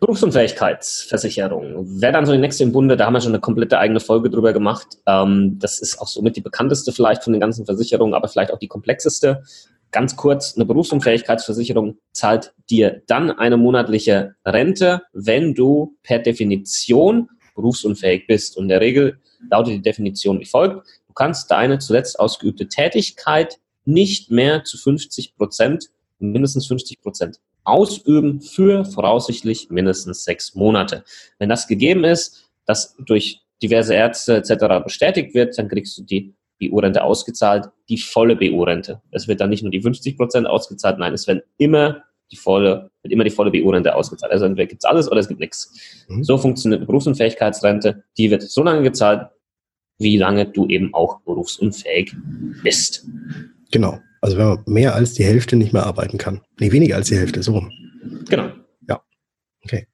Berufsunfähigkeitsversicherung 0.00 2.00
wäre 2.00 2.14
dann 2.14 2.24
so 2.24 2.32
die 2.32 2.38
nächste 2.38 2.64
im 2.64 2.72
Bunde, 2.72 2.96
da 2.96 3.04
haben 3.04 3.12
wir 3.12 3.20
schon 3.20 3.32
eine 3.32 3.40
komplette 3.40 3.78
eigene 3.78 4.00
Folge 4.00 4.30
drüber 4.30 4.54
gemacht. 4.54 4.96
Ähm, 5.06 5.58
das 5.58 5.78
ist 5.78 6.00
auch 6.00 6.08
somit 6.08 6.36
die 6.36 6.40
bekannteste 6.40 6.92
vielleicht 6.92 7.22
von 7.22 7.34
den 7.34 7.40
ganzen 7.40 7.66
Versicherungen, 7.66 8.14
aber 8.14 8.28
vielleicht 8.28 8.50
auch 8.50 8.58
die 8.58 8.66
komplexeste. 8.66 9.42
Ganz 9.90 10.16
kurz, 10.16 10.56
eine 10.56 10.64
Berufsunfähigkeitsversicherung 10.64 11.98
zahlt 12.12 12.54
dir 12.70 13.02
dann 13.08 13.30
eine 13.30 13.58
monatliche 13.58 14.36
Rente, 14.46 15.02
wenn 15.12 15.54
du 15.54 15.98
per 16.02 16.18
Definition 16.18 17.28
berufsunfähig 17.54 18.26
bist. 18.26 18.56
Und 18.56 18.64
in 18.64 18.68
der 18.70 18.80
Regel 18.80 19.18
lautet 19.50 19.74
die 19.74 19.82
Definition 19.82 20.40
wie 20.40 20.46
folgt. 20.46 20.86
Du 21.08 21.12
kannst 21.12 21.50
deine 21.50 21.78
zuletzt 21.78 22.18
ausgeübte 22.18 22.68
Tätigkeit 22.68 23.58
nicht 23.84 24.30
mehr 24.30 24.64
zu 24.64 24.78
50 24.78 25.36
Prozent, 25.36 25.90
mindestens 26.18 26.66
50 26.68 27.02
Prozent 27.02 27.38
ausüben 27.70 28.40
für 28.40 28.84
voraussichtlich 28.84 29.70
mindestens 29.70 30.24
sechs 30.24 30.54
Monate. 30.54 31.04
Wenn 31.38 31.48
das 31.48 31.66
gegeben 31.66 32.04
ist, 32.04 32.50
das 32.66 32.96
durch 32.98 33.40
diverse 33.62 33.94
Ärzte 33.94 34.36
etc. 34.36 34.84
bestätigt 34.84 35.34
wird, 35.34 35.58
dann 35.58 35.68
kriegst 35.68 35.98
du 35.98 36.02
die 36.02 36.34
BU-Rente 36.60 37.02
ausgezahlt, 37.02 37.68
die 37.88 37.98
volle 37.98 38.36
BU-Rente. 38.36 39.00
Es 39.10 39.28
wird 39.28 39.40
dann 39.40 39.50
nicht 39.50 39.62
nur 39.62 39.70
die 39.70 39.80
50 39.80 40.16
Prozent 40.16 40.46
ausgezahlt, 40.46 40.98
nein, 40.98 41.14
es 41.14 41.26
werden 41.26 41.42
immer 41.58 42.04
die 42.30 42.36
volle, 42.36 42.90
wird 43.02 43.12
immer 43.12 43.24
die 43.24 43.30
volle 43.30 43.50
BU-Rente 43.50 43.94
ausgezahlt. 43.94 44.32
Also 44.32 44.44
entweder 44.44 44.66
gibt 44.66 44.84
es 44.84 44.88
alles 44.88 45.10
oder 45.10 45.20
es 45.20 45.28
gibt 45.28 45.40
nichts. 45.40 46.04
Mhm. 46.08 46.22
So 46.22 46.38
funktioniert 46.38 46.80
eine 46.80 46.86
Berufsunfähigkeitsrente. 46.86 48.04
Die 48.16 48.30
wird 48.30 48.42
so 48.42 48.62
lange 48.62 48.82
gezahlt, 48.82 49.28
wie 49.98 50.16
lange 50.16 50.46
du 50.46 50.66
eben 50.68 50.94
auch 50.94 51.20
berufsunfähig 51.22 52.14
bist. 52.62 53.06
Genau. 53.70 53.98
Also 54.20 54.36
wenn 54.36 54.46
man 54.46 54.62
mehr 54.66 54.94
als 54.94 55.14
die 55.14 55.24
Hälfte 55.24 55.56
nicht 55.56 55.72
mehr 55.72 55.86
arbeiten 55.86 56.18
kann. 56.18 56.42
Nee, 56.58 56.72
weniger 56.72 56.96
als 56.96 57.08
die 57.08 57.16
Hälfte, 57.16 57.42
so 57.42 57.52
rum. 57.52 57.70
Genau. 58.28 58.52
Ja. 58.88 59.00
Okay. 59.64 59.86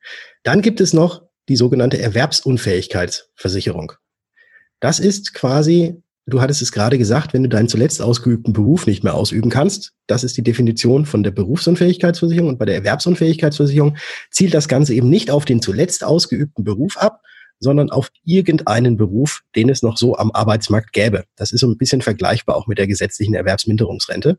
Dann 0.43 0.63
gibt 0.63 0.81
es 0.81 0.93
noch 0.93 1.23
die 1.49 1.57
sogenannte 1.57 1.99
Erwerbsunfähigkeitsversicherung. 1.99 3.93
Das 4.81 4.99
ist 4.99 5.33
quasi, 5.33 6.03
du 6.27 6.41
hattest 6.41 6.61
es 6.61 6.73
gerade 6.73 6.99
gesagt, 6.99 7.33
wenn 7.33 7.45
du 7.45 7.49
deinen 7.49 7.69
zuletzt 7.69 8.03
ausgeübten 8.03 8.53
Beruf 8.53 8.87
nicht 8.87 9.05
mehr 9.05 9.15
ausüben 9.15 9.49
kannst, 9.49 9.93
das 10.07 10.25
ist 10.25 10.37
die 10.37 10.43
Definition 10.43 11.07
von 11.07 11.23
der 11.23 11.31
Berufsunfähigkeitsversicherung 11.31 12.49
und 12.51 12.59
bei 12.59 12.65
der 12.65 12.75
Erwerbsunfähigkeitsversicherung 12.77 13.97
zielt 14.31 14.55
das 14.55 14.69
Ganze 14.69 14.95
eben 14.95 15.09
nicht 15.09 15.31
auf 15.31 15.45
den 15.45 15.63
zuletzt 15.63 16.03
ausgeübten 16.05 16.65
Beruf 16.65 16.97
ab, 16.97 17.23
sondern 17.59 17.91
auf 17.91 18.11
irgendeinen 18.25 18.97
Beruf, 18.97 19.43
den 19.55 19.69
es 19.69 19.83
noch 19.83 19.97
so 19.97 20.17
am 20.17 20.31
Arbeitsmarkt 20.33 20.93
gäbe. 20.93 21.25
Das 21.37 21.53
ist 21.53 21.61
so 21.61 21.67
ein 21.69 21.79
bisschen 21.79 22.03
vergleichbar 22.03 22.57
auch 22.57 22.67
mit 22.67 22.79
der 22.79 22.87
gesetzlichen 22.87 23.35
Erwerbsminderungsrente. 23.35 24.39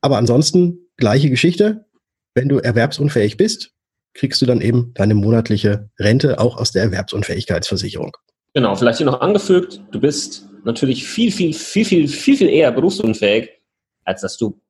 Aber 0.00 0.18
ansonsten 0.18 0.78
gleiche 0.96 1.30
Geschichte. 1.30 1.86
Wenn 2.34 2.48
du 2.48 2.58
erwerbsunfähig 2.58 3.36
bist, 3.36 3.72
kriegst 4.14 4.40
du 4.40 4.46
dann 4.46 4.60
eben 4.60 4.92
deine 4.94 5.14
monatliche 5.14 5.90
Rente 5.98 6.38
auch 6.38 6.56
aus 6.56 6.72
der 6.72 6.82
Erwerbsunfähigkeitsversicherung. 6.84 8.16
Genau, 8.54 8.74
vielleicht 8.74 8.98
hier 8.98 9.06
noch 9.06 9.20
angefügt, 9.20 9.80
du 9.90 10.00
bist 10.00 10.46
natürlich 10.64 11.06
viel, 11.06 11.32
viel, 11.32 11.52
viel, 11.54 11.84
viel, 11.84 12.08
viel, 12.08 12.36
viel 12.36 12.48
eher 12.48 12.70
berufsunfähig, 12.72 13.50
als 14.04 14.20
dass 14.20 14.36
du 14.36 14.60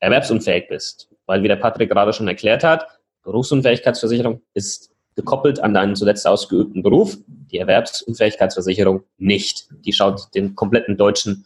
erwerbsunfähig 0.00 0.68
bist. 0.68 1.08
Weil, 1.26 1.42
wie 1.42 1.48
der 1.48 1.56
Patrick 1.56 1.90
gerade 1.90 2.12
schon 2.12 2.28
erklärt 2.28 2.64
hat, 2.64 2.86
Berufsunfähigkeitsversicherung 3.22 4.42
ist 4.54 4.90
gekoppelt 5.20 5.60
an 5.60 5.74
deinen 5.74 5.94
zuletzt 5.94 6.26
ausgeübten 6.26 6.82
Beruf, 6.82 7.18
die 7.52 7.58
Erwerbsunfähigkeitsversicherung 7.58 9.02
nicht. 9.18 9.68
Die 9.84 9.92
schaut 9.92 10.34
den 10.34 10.54
kompletten 10.54 10.96
deutschen 10.96 11.44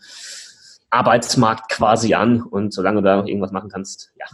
Arbeitsmarkt 0.91 1.69
quasi 1.71 2.15
an 2.15 2.43
und 2.43 2.73
solange 2.73 3.03
du 3.03 3.07
da 3.07 3.17
noch 3.17 3.27
irgendwas 3.27 3.51
machen 3.51 3.69
kannst, 3.69 4.13
ja. 4.17 4.27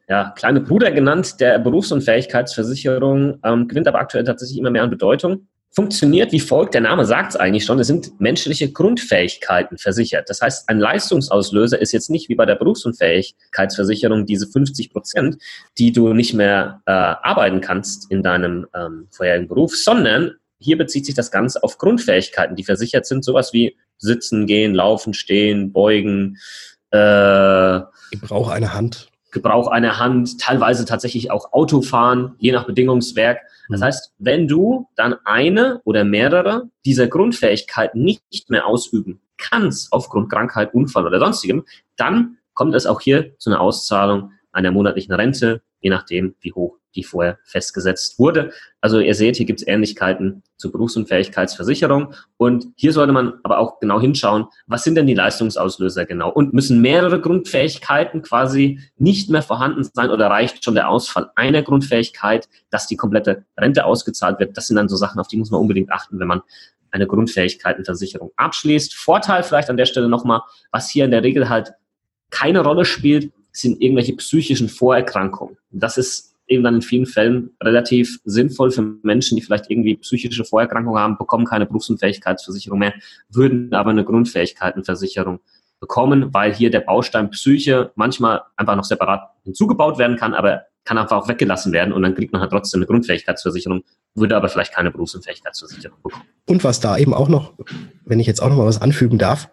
ja, 0.07 0.33
kleine 0.35 0.61
Bruder 0.61 0.91
genannt 0.91 1.39
der 1.39 1.59
Berufsunfähigkeitsversicherung, 1.59 3.39
ähm, 3.43 3.67
gewinnt 3.67 3.87
aber 3.87 3.99
aktuell 3.99 4.23
tatsächlich 4.23 4.57
immer 4.57 4.71
mehr 4.71 4.83
an 4.83 4.89
Bedeutung. 4.89 5.47
Funktioniert 5.73 6.33
wie 6.33 6.41
folgt, 6.41 6.73
der 6.73 6.81
Name 6.81 7.05
sagt 7.05 7.31
es 7.31 7.35
eigentlich 7.37 7.63
schon, 7.63 7.79
es 7.79 7.87
sind 7.87 8.19
menschliche 8.19 8.73
Grundfähigkeiten 8.73 9.77
versichert. 9.77 10.29
Das 10.29 10.41
heißt, 10.41 10.67
ein 10.67 10.79
Leistungsauslöser 10.79 11.79
ist 11.79 11.93
jetzt 11.93 12.09
nicht 12.09 12.27
wie 12.27 12.35
bei 12.35 12.45
der 12.45 12.55
Berufsunfähigkeitsversicherung 12.55 14.25
diese 14.25 14.47
50 14.47 14.91
Prozent, 14.91 15.37
die 15.77 15.93
du 15.93 16.13
nicht 16.13 16.33
mehr 16.33 16.81
äh, 16.85 16.91
arbeiten 16.91 17.61
kannst 17.61 18.11
in 18.11 18.21
deinem 18.21 18.67
ähm, 18.75 19.07
vorherigen 19.11 19.47
Beruf, 19.47 19.73
sondern 19.73 20.31
hier 20.59 20.77
bezieht 20.77 21.05
sich 21.05 21.15
das 21.15 21.31
Ganze 21.31 21.63
auf 21.63 21.77
Grundfähigkeiten, 21.77 22.57
die 22.57 22.65
versichert 22.65 23.05
sind, 23.05 23.23
sowas 23.23 23.53
wie 23.53 23.77
sitzen, 23.97 24.47
gehen, 24.47 24.73
laufen, 24.73 25.13
stehen, 25.13 25.71
beugen. 25.71 26.37
Äh, 26.91 27.77
ich 28.11 28.19
brauche 28.19 28.51
eine 28.51 28.73
Hand. 28.73 29.10
Gebrauch 29.31 29.67
einer 29.67 29.97
Hand, 29.97 30.39
teilweise 30.39 30.85
tatsächlich 30.85 31.31
auch 31.31 31.53
Autofahren, 31.53 32.35
je 32.37 32.51
nach 32.51 32.65
Bedingungswerk. 32.65 33.39
Das 33.69 33.79
mhm. 33.79 33.85
heißt, 33.85 34.13
wenn 34.19 34.47
du 34.47 34.87
dann 34.95 35.15
eine 35.23 35.81
oder 35.85 36.03
mehrere 36.03 36.69
dieser 36.85 37.07
Grundfähigkeiten 37.07 38.03
nicht 38.03 38.49
mehr 38.49 38.67
ausüben 38.67 39.21
kannst, 39.37 39.91
aufgrund 39.93 40.29
Krankheit, 40.29 40.73
Unfall 40.73 41.07
oder 41.07 41.19
sonstigem, 41.19 41.65
dann 41.95 42.37
kommt 42.53 42.75
es 42.75 42.85
auch 42.85 43.01
hier 43.01 43.37
zu 43.39 43.49
einer 43.49 43.61
Auszahlung 43.61 44.31
einer 44.51 44.71
monatlichen 44.71 45.13
Rente, 45.13 45.61
je 45.79 45.89
nachdem, 45.89 46.35
wie 46.41 46.51
hoch 46.51 46.80
die 46.95 47.03
vorher 47.03 47.39
festgesetzt 47.43 48.19
wurde. 48.19 48.51
Also 48.81 48.99
ihr 48.99 49.15
seht, 49.15 49.37
hier 49.37 49.45
gibt 49.45 49.61
es 49.61 49.67
Ähnlichkeiten 49.67 50.43
zur 50.57 50.71
Berufsunfähigkeitsversicherung. 50.71 52.13
Und 52.37 52.67
hier 52.75 52.93
sollte 52.93 53.13
man 53.13 53.33
aber 53.43 53.59
auch 53.59 53.79
genau 53.79 53.99
hinschauen, 53.99 54.45
was 54.67 54.83
sind 54.83 54.95
denn 54.95 55.07
die 55.07 55.13
Leistungsauslöser 55.13 56.05
genau? 56.05 56.29
Und 56.29 56.53
müssen 56.53 56.81
mehrere 56.81 57.21
Grundfähigkeiten 57.21 58.21
quasi 58.21 58.79
nicht 58.97 59.29
mehr 59.29 59.41
vorhanden 59.41 59.87
sein 59.93 60.09
oder 60.09 60.27
reicht 60.27 60.63
schon 60.63 60.75
der 60.75 60.89
Ausfall 60.89 61.31
einer 61.35 61.61
Grundfähigkeit, 61.61 62.47
dass 62.69 62.87
die 62.87 62.97
komplette 62.97 63.45
Rente 63.57 63.85
ausgezahlt 63.85 64.39
wird? 64.39 64.57
Das 64.57 64.67
sind 64.67 64.75
dann 64.75 64.89
so 64.89 64.95
Sachen, 64.95 65.19
auf 65.19 65.27
die 65.27 65.37
muss 65.37 65.51
man 65.51 65.61
unbedingt 65.61 65.91
achten, 65.91 66.19
wenn 66.19 66.27
man 66.27 66.41
eine 66.91 67.07
Grundfähigkeitenversicherung 67.07 68.31
abschließt. 68.35 68.95
Vorteil 68.95 69.43
vielleicht 69.43 69.69
an 69.69 69.77
der 69.77 69.85
Stelle 69.85 70.09
nochmal, 70.09 70.41
was 70.71 70.89
hier 70.89 71.05
in 71.05 71.11
der 71.11 71.23
Regel 71.23 71.49
halt 71.49 71.73
keine 72.29 72.61
Rolle 72.61 72.85
spielt, 72.85 73.31
sind 73.51 73.81
irgendwelche 73.81 74.15
psychischen 74.15 74.69
Vorerkrankungen. 74.69 75.57
Das 75.71 75.97
ist 75.97 76.30
eben 76.51 76.63
dann 76.63 76.75
in 76.75 76.81
vielen 76.81 77.05
Fällen 77.05 77.51
relativ 77.61 78.19
sinnvoll 78.25 78.71
für 78.71 78.81
Menschen, 79.03 79.37
die 79.37 79.41
vielleicht 79.41 79.69
irgendwie 79.69 79.95
psychische 79.97 80.45
Vorerkrankungen 80.45 80.99
haben, 80.99 81.17
bekommen 81.17 81.45
keine 81.45 81.65
Berufsunfähigkeitsversicherung 81.65 82.79
mehr, 82.79 82.93
würden 83.29 83.73
aber 83.73 83.91
eine 83.91 84.03
Grundfähigkeitenversicherung 84.03 85.39
bekommen, 85.79 86.33
weil 86.33 86.53
hier 86.53 86.69
der 86.69 86.81
Baustein 86.81 87.31
Psyche 87.31 87.91
manchmal 87.95 88.41
einfach 88.55 88.75
noch 88.75 88.83
separat 88.83 89.31
hinzugebaut 89.43 89.97
werden 89.97 90.17
kann, 90.17 90.33
aber 90.33 90.65
kann 90.83 90.97
einfach 90.97 91.17
auch 91.17 91.27
weggelassen 91.27 91.73
werden 91.73 91.93
und 91.93 92.01
dann 92.01 92.15
kriegt 92.15 92.31
man 92.31 92.41
halt 92.41 92.51
trotzdem 92.51 92.79
eine 92.79 92.87
Grundfähigkeitsversicherung, 92.87 93.83
würde 94.15 94.35
aber 94.35 94.49
vielleicht 94.49 94.73
keine 94.73 94.91
Berufsunfähigkeitsversicherung 94.91 95.97
bekommen. 96.03 96.25
Und 96.47 96.63
was 96.63 96.79
da 96.79 96.97
eben 96.97 97.13
auch 97.13 97.29
noch, 97.29 97.53
wenn 98.05 98.19
ich 98.19 98.27
jetzt 98.27 98.41
auch 98.41 98.49
noch 98.49 98.57
mal 98.57 98.65
was 98.65 98.81
anfügen 98.81 99.17
darf, 99.17 99.49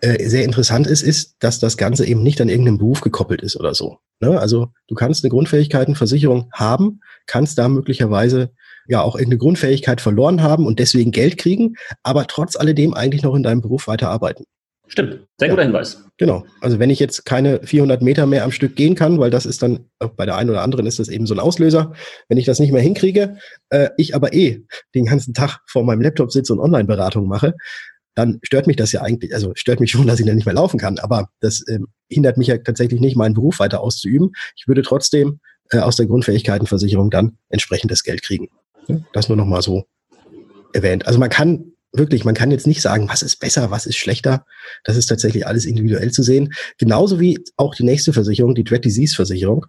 äh, 0.00 0.28
sehr 0.28 0.44
interessant 0.44 0.86
ist, 0.86 1.02
ist, 1.02 1.36
dass 1.40 1.58
das 1.58 1.76
Ganze 1.76 2.06
eben 2.06 2.22
nicht 2.22 2.40
an 2.40 2.48
irgendeinem 2.48 2.78
Beruf 2.78 3.00
gekoppelt 3.00 3.42
ist 3.42 3.56
oder 3.56 3.74
so. 3.74 3.98
Ne? 4.20 4.38
Also 4.38 4.68
du 4.88 4.94
kannst 4.94 5.24
eine 5.24 5.30
Grundfähigkeitenversicherung 5.30 6.50
haben, 6.52 7.00
kannst 7.26 7.58
da 7.58 7.68
möglicherweise 7.68 8.50
ja 8.86 9.00
auch 9.02 9.14
irgendeine 9.14 9.38
Grundfähigkeit 9.38 10.00
verloren 10.00 10.42
haben 10.42 10.66
und 10.66 10.78
deswegen 10.78 11.10
Geld 11.10 11.38
kriegen, 11.38 11.76
aber 12.02 12.26
trotz 12.26 12.56
alledem 12.56 12.94
eigentlich 12.94 13.22
noch 13.22 13.34
in 13.34 13.42
deinem 13.42 13.60
Beruf 13.60 13.86
weiterarbeiten. 13.86 14.44
Stimmt, 14.86 15.26
sehr 15.38 15.48
guter 15.48 15.62
ja, 15.62 15.68
Hinweis. 15.68 16.04
Genau. 16.18 16.44
Also 16.60 16.78
wenn 16.78 16.90
ich 16.90 17.00
jetzt 17.00 17.24
keine 17.24 17.60
400 17.62 18.02
Meter 18.02 18.26
mehr 18.26 18.44
am 18.44 18.52
Stück 18.52 18.76
gehen 18.76 18.94
kann, 18.94 19.18
weil 19.18 19.30
das 19.30 19.46
ist 19.46 19.62
dann, 19.62 19.86
bei 20.16 20.26
der 20.26 20.36
einen 20.36 20.50
oder 20.50 20.62
anderen 20.62 20.86
ist 20.86 20.98
das 20.98 21.08
eben 21.08 21.26
so 21.26 21.34
ein 21.34 21.40
Auslöser, 21.40 21.94
wenn 22.28 22.36
ich 22.36 22.44
das 22.44 22.60
nicht 22.60 22.70
mehr 22.70 22.82
hinkriege, 22.82 23.38
äh, 23.70 23.88
ich 23.96 24.14
aber 24.14 24.34
eh 24.34 24.62
den 24.94 25.06
ganzen 25.06 25.32
Tag 25.32 25.60
vor 25.66 25.84
meinem 25.84 26.02
Laptop 26.02 26.30
sitze 26.30 26.52
und 26.52 26.60
Online-Beratung 26.60 27.26
mache, 27.26 27.54
dann 28.14 28.38
stört 28.42 28.66
mich 28.66 28.76
das 28.76 28.92
ja 28.92 29.02
eigentlich, 29.02 29.34
also 29.34 29.52
stört 29.54 29.80
mich 29.80 29.90
schon, 29.90 30.06
dass 30.06 30.20
ich 30.20 30.26
dann 30.26 30.36
nicht 30.36 30.46
mehr 30.46 30.54
laufen 30.54 30.78
kann, 30.78 30.98
aber 30.98 31.28
das 31.40 31.64
ähm, 31.68 31.88
hindert 32.08 32.36
mich 32.36 32.48
ja 32.48 32.58
tatsächlich 32.58 33.00
nicht, 33.00 33.16
meinen 33.16 33.34
Beruf 33.34 33.58
weiter 33.58 33.80
auszuüben. 33.80 34.32
Ich 34.56 34.68
würde 34.68 34.82
trotzdem 34.82 35.40
äh, 35.70 35.78
aus 35.78 35.96
der 35.96 36.06
Grundfähigkeitenversicherung 36.06 37.10
dann 37.10 37.38
entsprechend 37.48 37.90
das 37.90 38.02
Geld 38.02 38.22
kriegen. 38.22 38.48
Das 39.12 39.28
nur 39.28 39.36
noch 39.36 39.46
mal 39.46 39.62
so 39.62 39.84
erwähnt. 40.72 41.06
Also 41.06 41.18
man 41.18 41.30
kann 41.30 41.72
wirklich, 41.92 42.24
man 42.24 42.34
kann 42.34 42.50
jetzt 42.50 42.66
nicht 42.66 42.82
sagen, 42.82 43.08
was 43.08 43.22
ist 43.22 43.36
besser, 43.36 43.70
was 43.70 43.86
ist 43.86 43.96
schlechter. 43.96 44.44
Das 44.82 44.96
ist 44.96 45.06
tatsächlich 45.06 45.46
alles 45.46 45.64
individuell 45.64 46.10
zu 46.10 46.22
sehen. 46.22 46.52
Genauso 46.76 47.20
wie 47.20 47.38
auch 47.56 47.74
die 47.74 47.84
nächste 47.84 48.12
Versicherung, 48.12 48.54
die 48.54 48.64
Dread 48.64 48.84
Disease 48.84 49.14
Versicherung. 49.14 49.66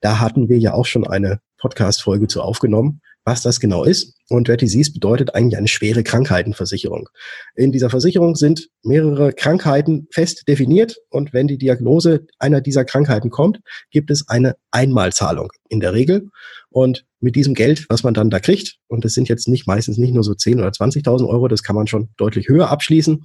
Da 0.00 0.18
hatten 0.18 0.48
wir 0.48 0.58
ja 0.58 0.74
auch 0.74 0.86
schon 0.86 1.06
eine 1.06 1.40
Podcast-Folge 1.56 2.26
zu 2.26 2.42
aufgenommen 2.42 3.00
was 3.28 3.42
das 3.42 3.60
genau 3.60 3.84
ist. 3.84 4.17
Und 4.30 4.48
Rare 4.48 4.58
Disease 4.58 4.92
bedeutet 4.92 5.34
eigentlich 5.34 5.56
eine 5.56 5.68
schwere 5.68 6.02
Krankheitenversicherung. 6.02 7.08
In 7.54 7.72
dieser 7.72 7.88
Versicherung 7.88 8.34
sind 8.36 8.68
mehrere 8.82 9.32
Krankheiten 9.32 10.06
fest 10.10 10.46
definiert 10.46 10.96
und 11.08 11.32
wenn 11.32 11.48
die 11.48 11.56
Diagnose 11.56 12.26
einer 12.38 12.60
dieser 12.60 12.84
Krankheiten 12.84 13.30
kommt, 13.30 13.60
gibt 13.90 14.10
es 14.10 14.28
eine 14.28 14.56
Einmalzahlung 14.70 15.50
in 15.70 15.80
der 15.80 15.94
Regel. 15.94 16.28
Und 16.68 17.06
mit 17.20 17.36
diesem 17.36 17.54
Geld, 17.54 17.86
was 17.88 18.02
man 18.02 18.12
dann 18.12 18.28
da 18.28 18.38
kriegt, 18.38 18.76
und 18.86 19.04
das 19.04 19.14
sind 19.14 19.28
jetzt 19.28 19.48
nicht 19.48 19.66
meistens 19.66 19.96
nicht 19.96 20.12
nur 20.12 20.22
so 20.22 20.34
10 20.34 20.58
oder 20.60 20.68
20.000 20.68 21.26
Euro, 21.26 21.48
das 21.48 21.62
kann 21.62 21.74
man 21.74 21.86
schon 21.86 22.10
deutlich 22.18 22.48
höher 22.48 22.68
abschließen. 22.68 23.24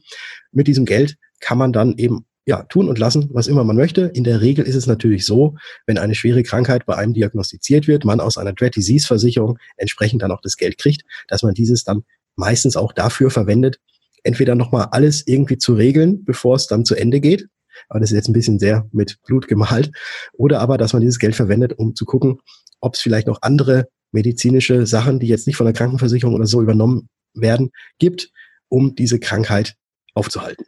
Mit 0.51 0.67
diesem 0.67 0.85
Geld 0.85 1.17
kann 1.41 1.57
man 1.57 1.73
dann 1.73 1.97
eben 1.97 2.25
ja, 2.45 2.63
tun 2.63 2.89
und 2.89 2.99
lassen, 2.99 3.29
was 3.31 3.47
immer 3.47 3.63
man 3.63 3.75
möchte. 3.75 4.01
In 4.13 4.23
der 4.23 4.41
Regel 4.41 4.65
ist 4.65 4.75
es 4.75 4.87
natürlich 4.87 5.25
so, 5.25 5.55
wenn 5.85 5.97
eine 5.97 6.15
schwere 6.15 6.43
Krankheit 6.43 6.85
bei 6.85 6.95
einem 6.95 7.13
diagnostiziert 7.13 7.87
wird, 7.87 8.05
man 8.05 8.19
aus 8.19 8.37
einer 8.37 8.53
Dread 8.53 8.75
Disease 8.75 9.07
Versicherung 9.07 9.57
entsprechend 9.77 10.21
dann 10.21 10.31
auch 10.31 10.41
das 10.41 10.57
Geld 10.57 10.77
kriegt, 10.77 11.03
dass 11.27 11.43
man 11.43 11.53
dieses 11.53 11.83
dann 11.83 12.03
meistens 12.35 12.75
auch 12.75 12.91
dafür 12.91 13.29
verwendet, 13.31 13.79
entweder 14.23 14.55
nochmal 14.55 14.89
alles 14.91 15.25
irgendwie 15.25 15.57
zu 15.57 15.73
regeln, 15.73 16.25
bevor 16.25 16.55
es 16.55 16.67
dann 16.67 16.85
zu 16.85 16.95
Ende 16.95 17.21
geht. 17.21 17.47
Aber 17.89 17.99
das 17.99 18.11
ist 18.11 18.15
jetzt 18.15 18.29
ein 18.29 18.33
bisschen 18.33 18.59
sehr 18.59 18.87
mit 18.91 19.21
Blut 19.25 19.47
gemalt. 19.47 19.91
Oder 20.33 20.59
aber, 20.59 20.77
dass 20.77 20.93
man 20.93 21.01
dieses 21.01 21.19
Geld 21.19 21.35
verwendet, 21.35 21.73
um 21.77 21.95
zu 21.95 22.05
gucken, 22.05 22.39
ob 22.81 22.95
es 22.95 23.01
vielleicht 23.01 23.27
noch 23.27 23.39
andere 23.41 23.87
medizinische 24.11 24.85
Sachen, 24.85 25.19
die 25.19 25.27
jetzt 25.27 25.47
nicht 25.47 25.55
von 25.55 25.65
der 25.65 25.73
Krankenversicherung 25.73 26.35
oder 26.35 26.45
so 26.45 26.61
übernommen 26.61 27.09
werden, 27.33 27.71
gibt, 27.99 28.31
um 28.69 28.95
diese 28.95 29.19
Krankheit 29.19 29.75
aufzuhalten 30.13 30.65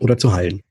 oder 0.00 0.16
zu 0.16 0.32
heilen. 0.32 0.62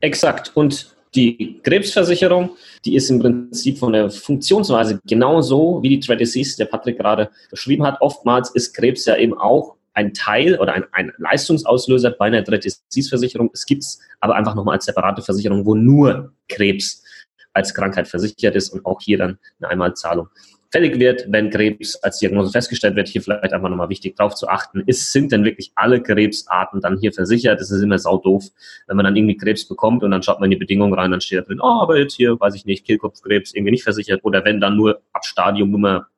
Exakt. 0.00 0.52
Und 0.54 0.94
die 1.14 1.60
Krebsversicherung, 1.62 2.56
die 2.84 2.96
ist 2.96 3.08
im 3.08 3.20
Prinzip 3.20 3.78
von 3.78 3.92
der 3.92 4.10
Funktionsweise 4.10 5.00
genauso 5.06 5.82
wie 5.82 5.90
die 5.90 6.00
Dread 6.00 6.20
Disease, 6.20 6.56
der 6.56 6.66
Patrick 6.66 6.98
gerade 6.98 7.30
beschrieben 7.50 7.86
hat. 7.86 8.00
Oftmals 8.00 8.50
ist 8.50 8.74
Krebs 8.74 9.06
ja 9.06 9.16
eben 9.16 9.34
auch 9.34 9.76
ein 9.94 10.12
Teil 10.12 10.58
oder 10.58 10.72
ein, 10.72 10.84
ein 10.90 11.12
Leistungsauslöser 11.18 12.10
bei 12.10 12.26
einer 12.26 12.42
Dread 12.42 12.64
Disease 12.64 13.08
Versicherung. 13.08 13.50
Es 13.52 13.64
gibt 13.64 13.84
es 13.84 14.00
aber 14.20 14.34
einfach 14.34 14.54
nochmal 14.56 14.74
als 14.74 14.86
separate 14.86 15.22
Versicherung, 15.22 15.64
wo 15.64 15.74
nur 15.74 16.32
Krebs 16.48 17.04
als 17.52 17.72
Krankheit 17.72 18.08
versichert 18.08 18.56
ist 18.56 18.70
und 18.70 18.84
auch 18.84 19.00
hier 19.00 19.18
dann 19.18 19.38
eine 19.60 19.70
Einmalzahlung 19.70 20.28
fällig 20.74 20.98
wird, 20.98 21.26
wenn 21.28 21.50
Krebs 21.50 21.94
als 22.02 22.18
Diagnose 22.18 22.50
festgestellt 22.50 22.96
wird. 22.96 23.06
Hier 23.06 23.22
vielleicht 23.22 23.52
einfach 23.52 23.68
nochmal 23.68 23.90
wichtig 23.90 24.16
drauf 24.16 24.34
zu 24.34 24.48
achten, 24.48 24.82
ist, 24.86 25.12
sind 25.12 25.30
denn 25.30 25.44
wirklich 25.44 25.70
alle 25.76 26.02
Krebsarten 26.02 26.80
dann 26.80 26.98
hier 26.98 27.12
versichert? 27.12 27.60
Das 27.60 27.70
ist 27.70 27.80
immer 27.80 27.96
saudoof, 27.96 28.42
wenn 28.88 28.96
man 28.96 29.04
dann 29.04 29.14
irgendwie 29.14 29.36
Krebs 29.36 29.68
bekommt 29.68 30.02
und 30.02 30.10
dann 30.10 30.24
schaut 30.24 30.40
man 30.40 30.48
in 30.48 30.50
die 30.50 30.56
Bedingungen 30.56 30.92
rein, 30.92 31.12
dann 31.12 31.20
steht 31.20 31.38
da 31.38 31.42
drin, 31.42 31.60
oh, 31.62 31.80
aber 31.80 31.96
jetzt 31.96 32.16
hier, 32.16 32.40
weiß 32.40 32.56
ich 32.56 32.64
nicht, 32.64 32.84
Kehlkopfkrebs 32.84 33.54
irgendwie 33.54 33.70
nicht 33.70 33.84
versichert 33.84 34.24
oder 34.24 34.44
wenn 34.44 34.60
dann 34.60 34.76
nur 34.76 35.00
ab 35.12 35.24
Stadium 35.24 35.70
Nummer 35.70 36.08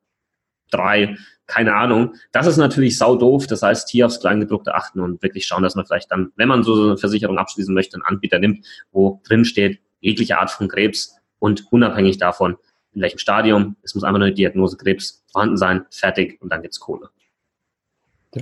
drei, 0.71 1.17
keine 1.45 1.75
Ahnung. 1.75 2.15
Das 2.31 2.47
ist 2.47 2.57
natürlich 2.57 2.97
saudoof. 2.97 3.45
Das 3.45 3.61
heißt, 3.61 3.87
hier 3.91 4.07
aufs 4.07 4.19
Kleingedruckte 4.19 4.73
achten 4.73 5.01
und 5.01 5.21
wirklich 5.21 5.45
schauen, 5.45 5.61
dass 5.61 5.75
man 5.75 5.85
vielleicht 5.85 6.11
dann, 6.11 6.31
wenn 6.35 6.47
man 6.47 6.63
so 6.63 6.73
eine 6.73 6.97
Versicherung 6.97 7.37
abschließen 7.37 7.75
möchte, 7.75 7.95
einen 7.95 8.03
Anbieter 8.03 8.39
nimmt, 8.39 8.65
wo 8.91 9.21
drin 9.27 9.45
steht, 9.45 9.79
jegliche 9.99 10.39
Art 10.39 10.49
von 10.49 10.67
Krebs 10.67 11.15
und 11.37 11.71
unabhängig 11.71 12.17
davon, 12.17 12.57
in 12.97 13.03
welchem 13.03 13.19
Stadium. 13.19 13.77
Es 13.83 13.95
muss 13.95 14.03
einfach 14.03 14.17
nur 14.17 14.27
eine 14.27 14.35
Diagnose 14.35 14.75
Krebs 14.75 15.23
vorhanden 15.31 15.55
sein, 15.55 15.85
fertig 15.91 16.41
und 16.41 16.51
dann 16.51 16.63
gibt's 16.63 16.79
Kohle. 16.79 17.09
Ja. 18.35 18.41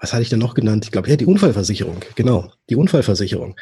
Was 0.00 0.12
hatte 0.12 0.22
ich 0.22 0.30
denn 0.30 0.38
noch 0.38 0.54
genannt? 0.54 0.86
Ich 0.86 0.90
glaube, 0.90 1.08
ja, 1.08 1.16
die 1.16 1.26
Unfallversicherung. 1.26 2.00
Genau, 2.16 2.50
die 2.70 2.76
Unfallversicherung. 2.76 3.56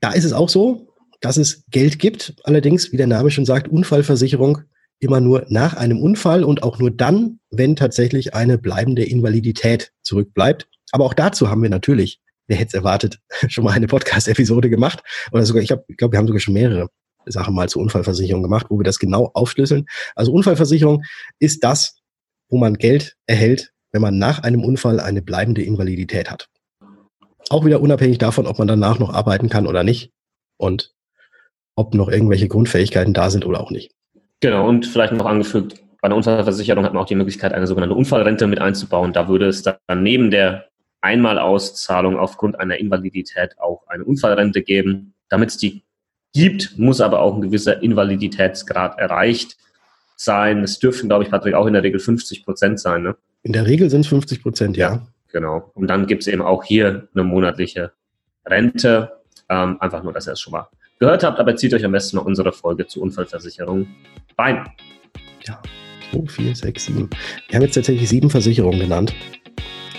Da 0.00 0.12
ist 0.12 0.24
es 0.24 0.32
auch 0.32 0.48
so, 0.48 0.88
dass 1.20 1.36
es 1.36 1.64
Geld 1.70 1.98
gibt. 1.98 2.34
Allerdings, 2.44 2.92
wie 2.92 2.96
der 2.96 3.06
Name 3.06 3.30
schon 3.30 3.44
sagt, 3.44 3.68
Unfallversicherung 3.68 4.62
immer 5.00 5.20
nur 5.20 5.44
nach 5.48 5.74
einem 5.74 6.00
Unfall 6.00 6.44
und 6.44 6.62
auch 6.62 6.78
nur 6.78 6.90
dann, 6.90 7.40
wenn 7.50 7.76
tatsächlich 7.76 8.34
eine 8.34 8.56
bleibende 8.56 9.04
Invalidität 9.04 9.92
zurückbleibt. 10.02 10.66
Aber 10.92 11.04
auch 11.04 11.14
dazu 11.14 11.50
haben 11.50 11.62
wir 11.62 11.68
natürlich, 11.68 12.20
wer 12.46 12.56
hätte 12.56 12.68
es 12.68 12.74
erwartet, 12.74 13.18
schon 13.48 13.64
mal 13.64 13.72
eine 13.72 13.86
Podcast-Episode 13.86 14.70
gemacht. 14.70 15.02
Oder 15.30 15.44
sogar, 15.44 15.62
ich 15.62 15.68
glaube, 15.68 15.84
ich 15.88 15.98
glaub, 15.98 16.12
wir 16.12 16.18
haben 16.18 16.26
sogar 16.26 16.40
schon 16.40 16.54
mehrere 16.54 16.88
Sachen 17.26 17.54
mal 17.54 17.68
zur 17.68 17.82
Unfallversicherung 17.82 18.42
gemacht, 18.42 18.66
wo 18.68 18.78
wir 18.78 18.84
das 18.84 18.98
genau 18.98 19.30
aufschlüsseln. 19.34 19.86
Also 20.14 20.32
Unfallversicherung 20.32 21.02
ist 21.38 21.64
das, 21.64 21.96
wo 22.48 22.58
man 22.58 22.74
Geld 22.74 23.16
erhält, 23.26 23.72
wenn 23.92 24.02
man 24.02 24.18
nach 24.18 24.40
einem 24.42 24.64
Unfall 24.64 25.00
eine 25.00 25.22
bleibende 25.22 25.62
Invalidität 25.62 26.30
hat. 26.30 26.48
Auch 27.50 27.64
wieder 27.64 27.80
unabhängig 27.80 28.18
davon, 28.18 28.46
ob 28.46 28.58
man 28.58 28.68
danach 28.68 28.98
noch 28.98 29.12
arbeiten 29.12 29.48
kann 29.48 29.66
oder 29.66 29.84
nicht 29.84 30.12
und 30.56 30.94
ob 31.76 31.94
noch 31.94 32.08
irgendwelche 32.08 32.48
Grundfähigkeiten 32.48 33.14
da 33.14 33.30
sind 33.30 33.44
oder 33.46 33.60
auch 33.60 33.70
nicht. 33.70 33.92
Genau, 34.40 34.68
und 34.68 34.86
vielleicht 34.86 35.12
noch 35.12 35.26
angefügt, 35.26 35.82
bei 36.00 36.06
einer 36.06 36.16
Unfallversicherung 36.16 36.84
hat 36.84 36.92
man 36.92 37.02
auch 37.02 37.06
die 37.06 37.14
Möglichkeit, 37.14 37.52
eine 37.54 37.66
sogenannte 37.66 37.94
Unfallrente 37.94 38.46
mit 38.46 38.60
einzubauen. 38.60 39.12
Da 39.12 39.28
würde 39.28 39.46
es 39.46 39.62
dann 39.62 40.02
neben 40.02 40.30
der 40.30 40.68
Einmalauszahlung 41.00 42.18
aufgrund 42.18 42.60
einer 42.60 42.78
Invalidität 42.78 43.58
auch 43.58 43.86
eine 43.86 44.04
Unfallrente 44.04 44.62
geben. 44.62 45.14
Damit 45.28 45.50
es 45.50 45.56
die 45.56 45.82
gibt, 46.34 46.78
muss 46.78 47.00
aber 47.00 47.20
auch 47.20 47.34
ein 47.34 47.40
gewisser 47.40 47.82
Invaliditätsgrad 47.82 48.98
erreicht 48.98 49.56
sein. 50.16 50.62
Es 50.62 50.78
dürfen, 50.78 51.08
glaube 51.08 51.24
ich, 51.24 51.30
Patrick, 51.30 51.54
auch 51.54 51.66
in 51.66 51.72
der 51.72 51.82
Regel 51.82 52.00
50 52.00 52.44
Prozent 52.44 52.80
sein. 52.80 53.02
Ne? 53.02 53.16
In 53.42 53.52
der 53.52 53.66
Regel 53.66 53.88
sind 53.88 54.02
es 54.02 54.08
50 54.08 54.42
Prozent, 54.42 54.76
ja. 54.76 54.94
ja. 54.94 55.06
Genau. 55.32 55.70
Und 55.74 55.88
dann 55.88 56.06
gibt 56.06 56.22
es 56.22 56.28
eben 56.28 56.42
auch 56.42 56.62
hier 56.62 57.08
eine 57.14 57.24
monatliche 57.24 57.92
Rente. 58.46 59.12
Ähm, 59.48 59.80
einfach 59.80 60.02
nur, 60.02 60.12
dass 60.12 60.28
ihr 60.28 60.32
es 60.32 60.40
schon 60.40 60.52
mal 60.52 60.68
gehört 60.98 61.24
habt, 61.24 61.38
aber 61.38 61.56
zieht 61.56 61.74
euch 61.74 61.84
am 61.84 61.92
besten 61.92 62.16
noch 62.16 62.24
unsere 62.24 62.52
Folge 62.52 62.86
zur 62.86 63.02
Unfallversicherung 63.02 63.86
rein. 64.38 64.64
Ja, 65.44 65.60
2, 66.12 66.26
4, 66.26 66.56
6, 66.56 66.84
7. 66.84 67.10
Wir 67.48 67.56
haben 67.56 67.62
jetzt 67.62 67.74
tatsächlich 67.74 68.08
sieben 68.08 68.30
Versicherungen 68.30 68.80
genannt. 68.80 69.12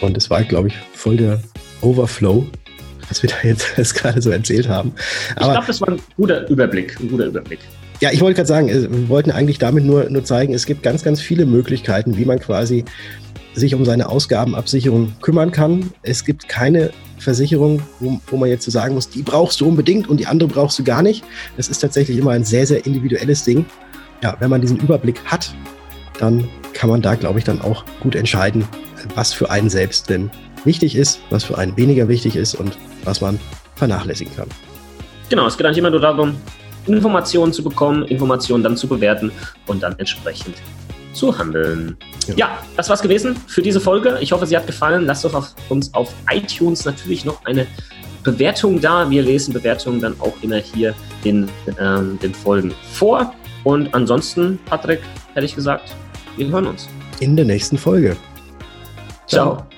Und 0.02 0.18
es 0.18 0.30
war, 0.30 0.44
glaube 0.44 0.70
ich, 0.70 0.78
voll 0.94 1.18
der 1.18 1.42
Overflow 1.82 2.48
was 3.10 3.24
wir 3.24 3.30
da 3.30 3.36
jetzt 3.44 3.76
gerade 3.96 4.22
so 4.22 4.32
erzählt 4.32 4.68
haben. 4.68 4.94
Aber, 5.36 5.46
ich 5.46 5.52
glaube, 5.52 5.68
das 5.68 5.82
war 5.82 5.90
ein 5.90 6.00
guter 6.18 6.48
Überblick, 6.50 7.00
ein 7.00 7.10
guter 7.10 7.26
Überblick. 7.26 7.60
Ja, 8.02 8.12
ich 8.12 8.22
wollte 8.22 8.36
gerade 8.36 8.48
sagen, 8.48 8.70
äh, 8.70 8.82
wir 8.92 9.10
wollten 9.10 9.32
eigentlich 9.32 9.58
damit 9.58 9.86
nur, 9.86 10.10
nur 10.10 10.24
zeigen, 10.24 10.54
es 10.54 10.66
gibt 10.66 10.84
ganz, 10.84 11.04
ganz 11.04 11.22
viele 11.22 11.46
Möglichkeiten, 11.46 12.18
wie 12.18 12.26
man 12.26 12.40
quasi 12.40 12.86
sich 13.54 13.74
um 13.74 13.86
seine 13.86 14.10
Ausgabenabsicherung 14.10 15.14
kümmern 15.22 15.52
kann. 15.52 15.92
Es 16.04 16.26
gibt 16.26 16.50
keine 16.50 16.92
Versicherung, 17.18 17.82
wo, 18.00 18.20
wo 18.28 18.38
man 18.38 18.50
jetzt 18.50 18.66
so 18.66 18.72
sagen 18.72 18.96
muss, 18.96 19.10
die 19.10 19.22
brauchst 19.22 19.62
du 19.62 19.68
unbedingt 19.68 20.10
und 20.10 20.20
die 20.20 20.28
andere 20.28 20.50
brauchst 20.50 20.78
du 20.78 20.84
gar 20.84 21.02
nicht. 21.02 21.24
Das 21.56 21.70
ist 21.70 21.80
tatsächlich 21.80 22.18
immer 22.18 22.32
ein 22.32 22.44
sehr, 22.44 22.68
sehr 22.68 22.86
individuelles 22.86 23.46
Ding. 23.46 23.66
Ja, 24.22 24.36
wenn 24.40 24.50
man 24.50 24.60
diesen 24.60 24.78
Überblick 24.78 25.24
hat, 25.26 25.54
dann 26.20 26.48
kann 26.74 26.90
man 26.90 27.02
da, 27.02 27.16
glaube 27.16 27.40
ich, 27.40 27.46
dann 27.46 27.62
auch 27.62 27.86
gut 28.02 28.16
entscheiden, 28.16 28.66
was 29.16 29.34
für 29.34 29.50
einen 29.50 29.70
selbst 29.70 30.10
denn 30.10 30.30
wichtig 30.66 30.96
ist, 30.96 31.22
was 31.30 31.44
für 31.44 31.58
einen 31.58 31.78
weniger 31.78 32.08
wichtig 32.08 32.36
ist 32.36 32.56
und 32.56 32.78
was 33.06 33.22
man 33.22 33.40
vernachlässigen 33.76 34.36
kann. 34.36 34.48
Genau, 35.30 35.48
es 35.48 35.58
geht 35.58 35.66
eigentlich 35.66 35.80
immer 35.80 35.90
nur 35.90 36.02
darum, 36.02 36.36
Informationen 36.88 37.52
zu 37.52 37.64
bekommen, 37.64 38.04
Informationen 38.04 38.64
dann 38.64 38.78
zu 38.78 38.88
bewerten 38.88 39.32
und 39.68 39.82
dann 39.82 39.98
entsprechend 39.98 40.56
zu 41.14 41.38
handeln. 41.38 41.98
Ja. 42.28 42.36
ja, 42.36 42.58
das 42.76 42.90
war's 42.90 43.02
gewesen 43.02 43.36
für 43.48 43.62
diese 43.62 43.80
Folge. 43.80 44.18
Ich 44.20 44.32
hoffe, 44.32 44.46
sie 44.46 44.56
hat 44.56 44.68
gefallen. 44.68 45.06
Lasst 45.06 45.26
doch 45.26 45.34
auf 45.34 45.56
uns 45.70 45.94
auf 45.94 46.14
iTunes 46.30 46.86
natürlich 46.86 47.26
noch 47.26 47.44
eine 47.46 47.66
Bewertung 48.24 48.82
da. 48.82 49.10
Wir 49.10 49.24
lesen 49.24 49.54
Bewertungen 49.54 50.02
dann 50.02 50.20
auch 50.20 50.34
immer 50.42 50.58
hier 50.58 50.94
in 51.24 51.50
ähm, 51.80 52.20
den 52.22 52.34
Folgen 52.34 52.74
vor. 52.92 53.34
Und 53.64 53.94
ansonsten, 53.96 54.60
Patrick, 54.66 55.02
hätte 55.34 55.46
ich 55.46 55.56
gesagt, 55.56 55.96
wir 56.38 56.48
hören 56.48 56.68
uns. 56.68 56.88
In 57.20 57.36
der 57.36 57.46
nächsten 57.46 57.78
Folge. 57.78 58.16
Ciao. 59.28 59.56
Ciao. 59.56 59.75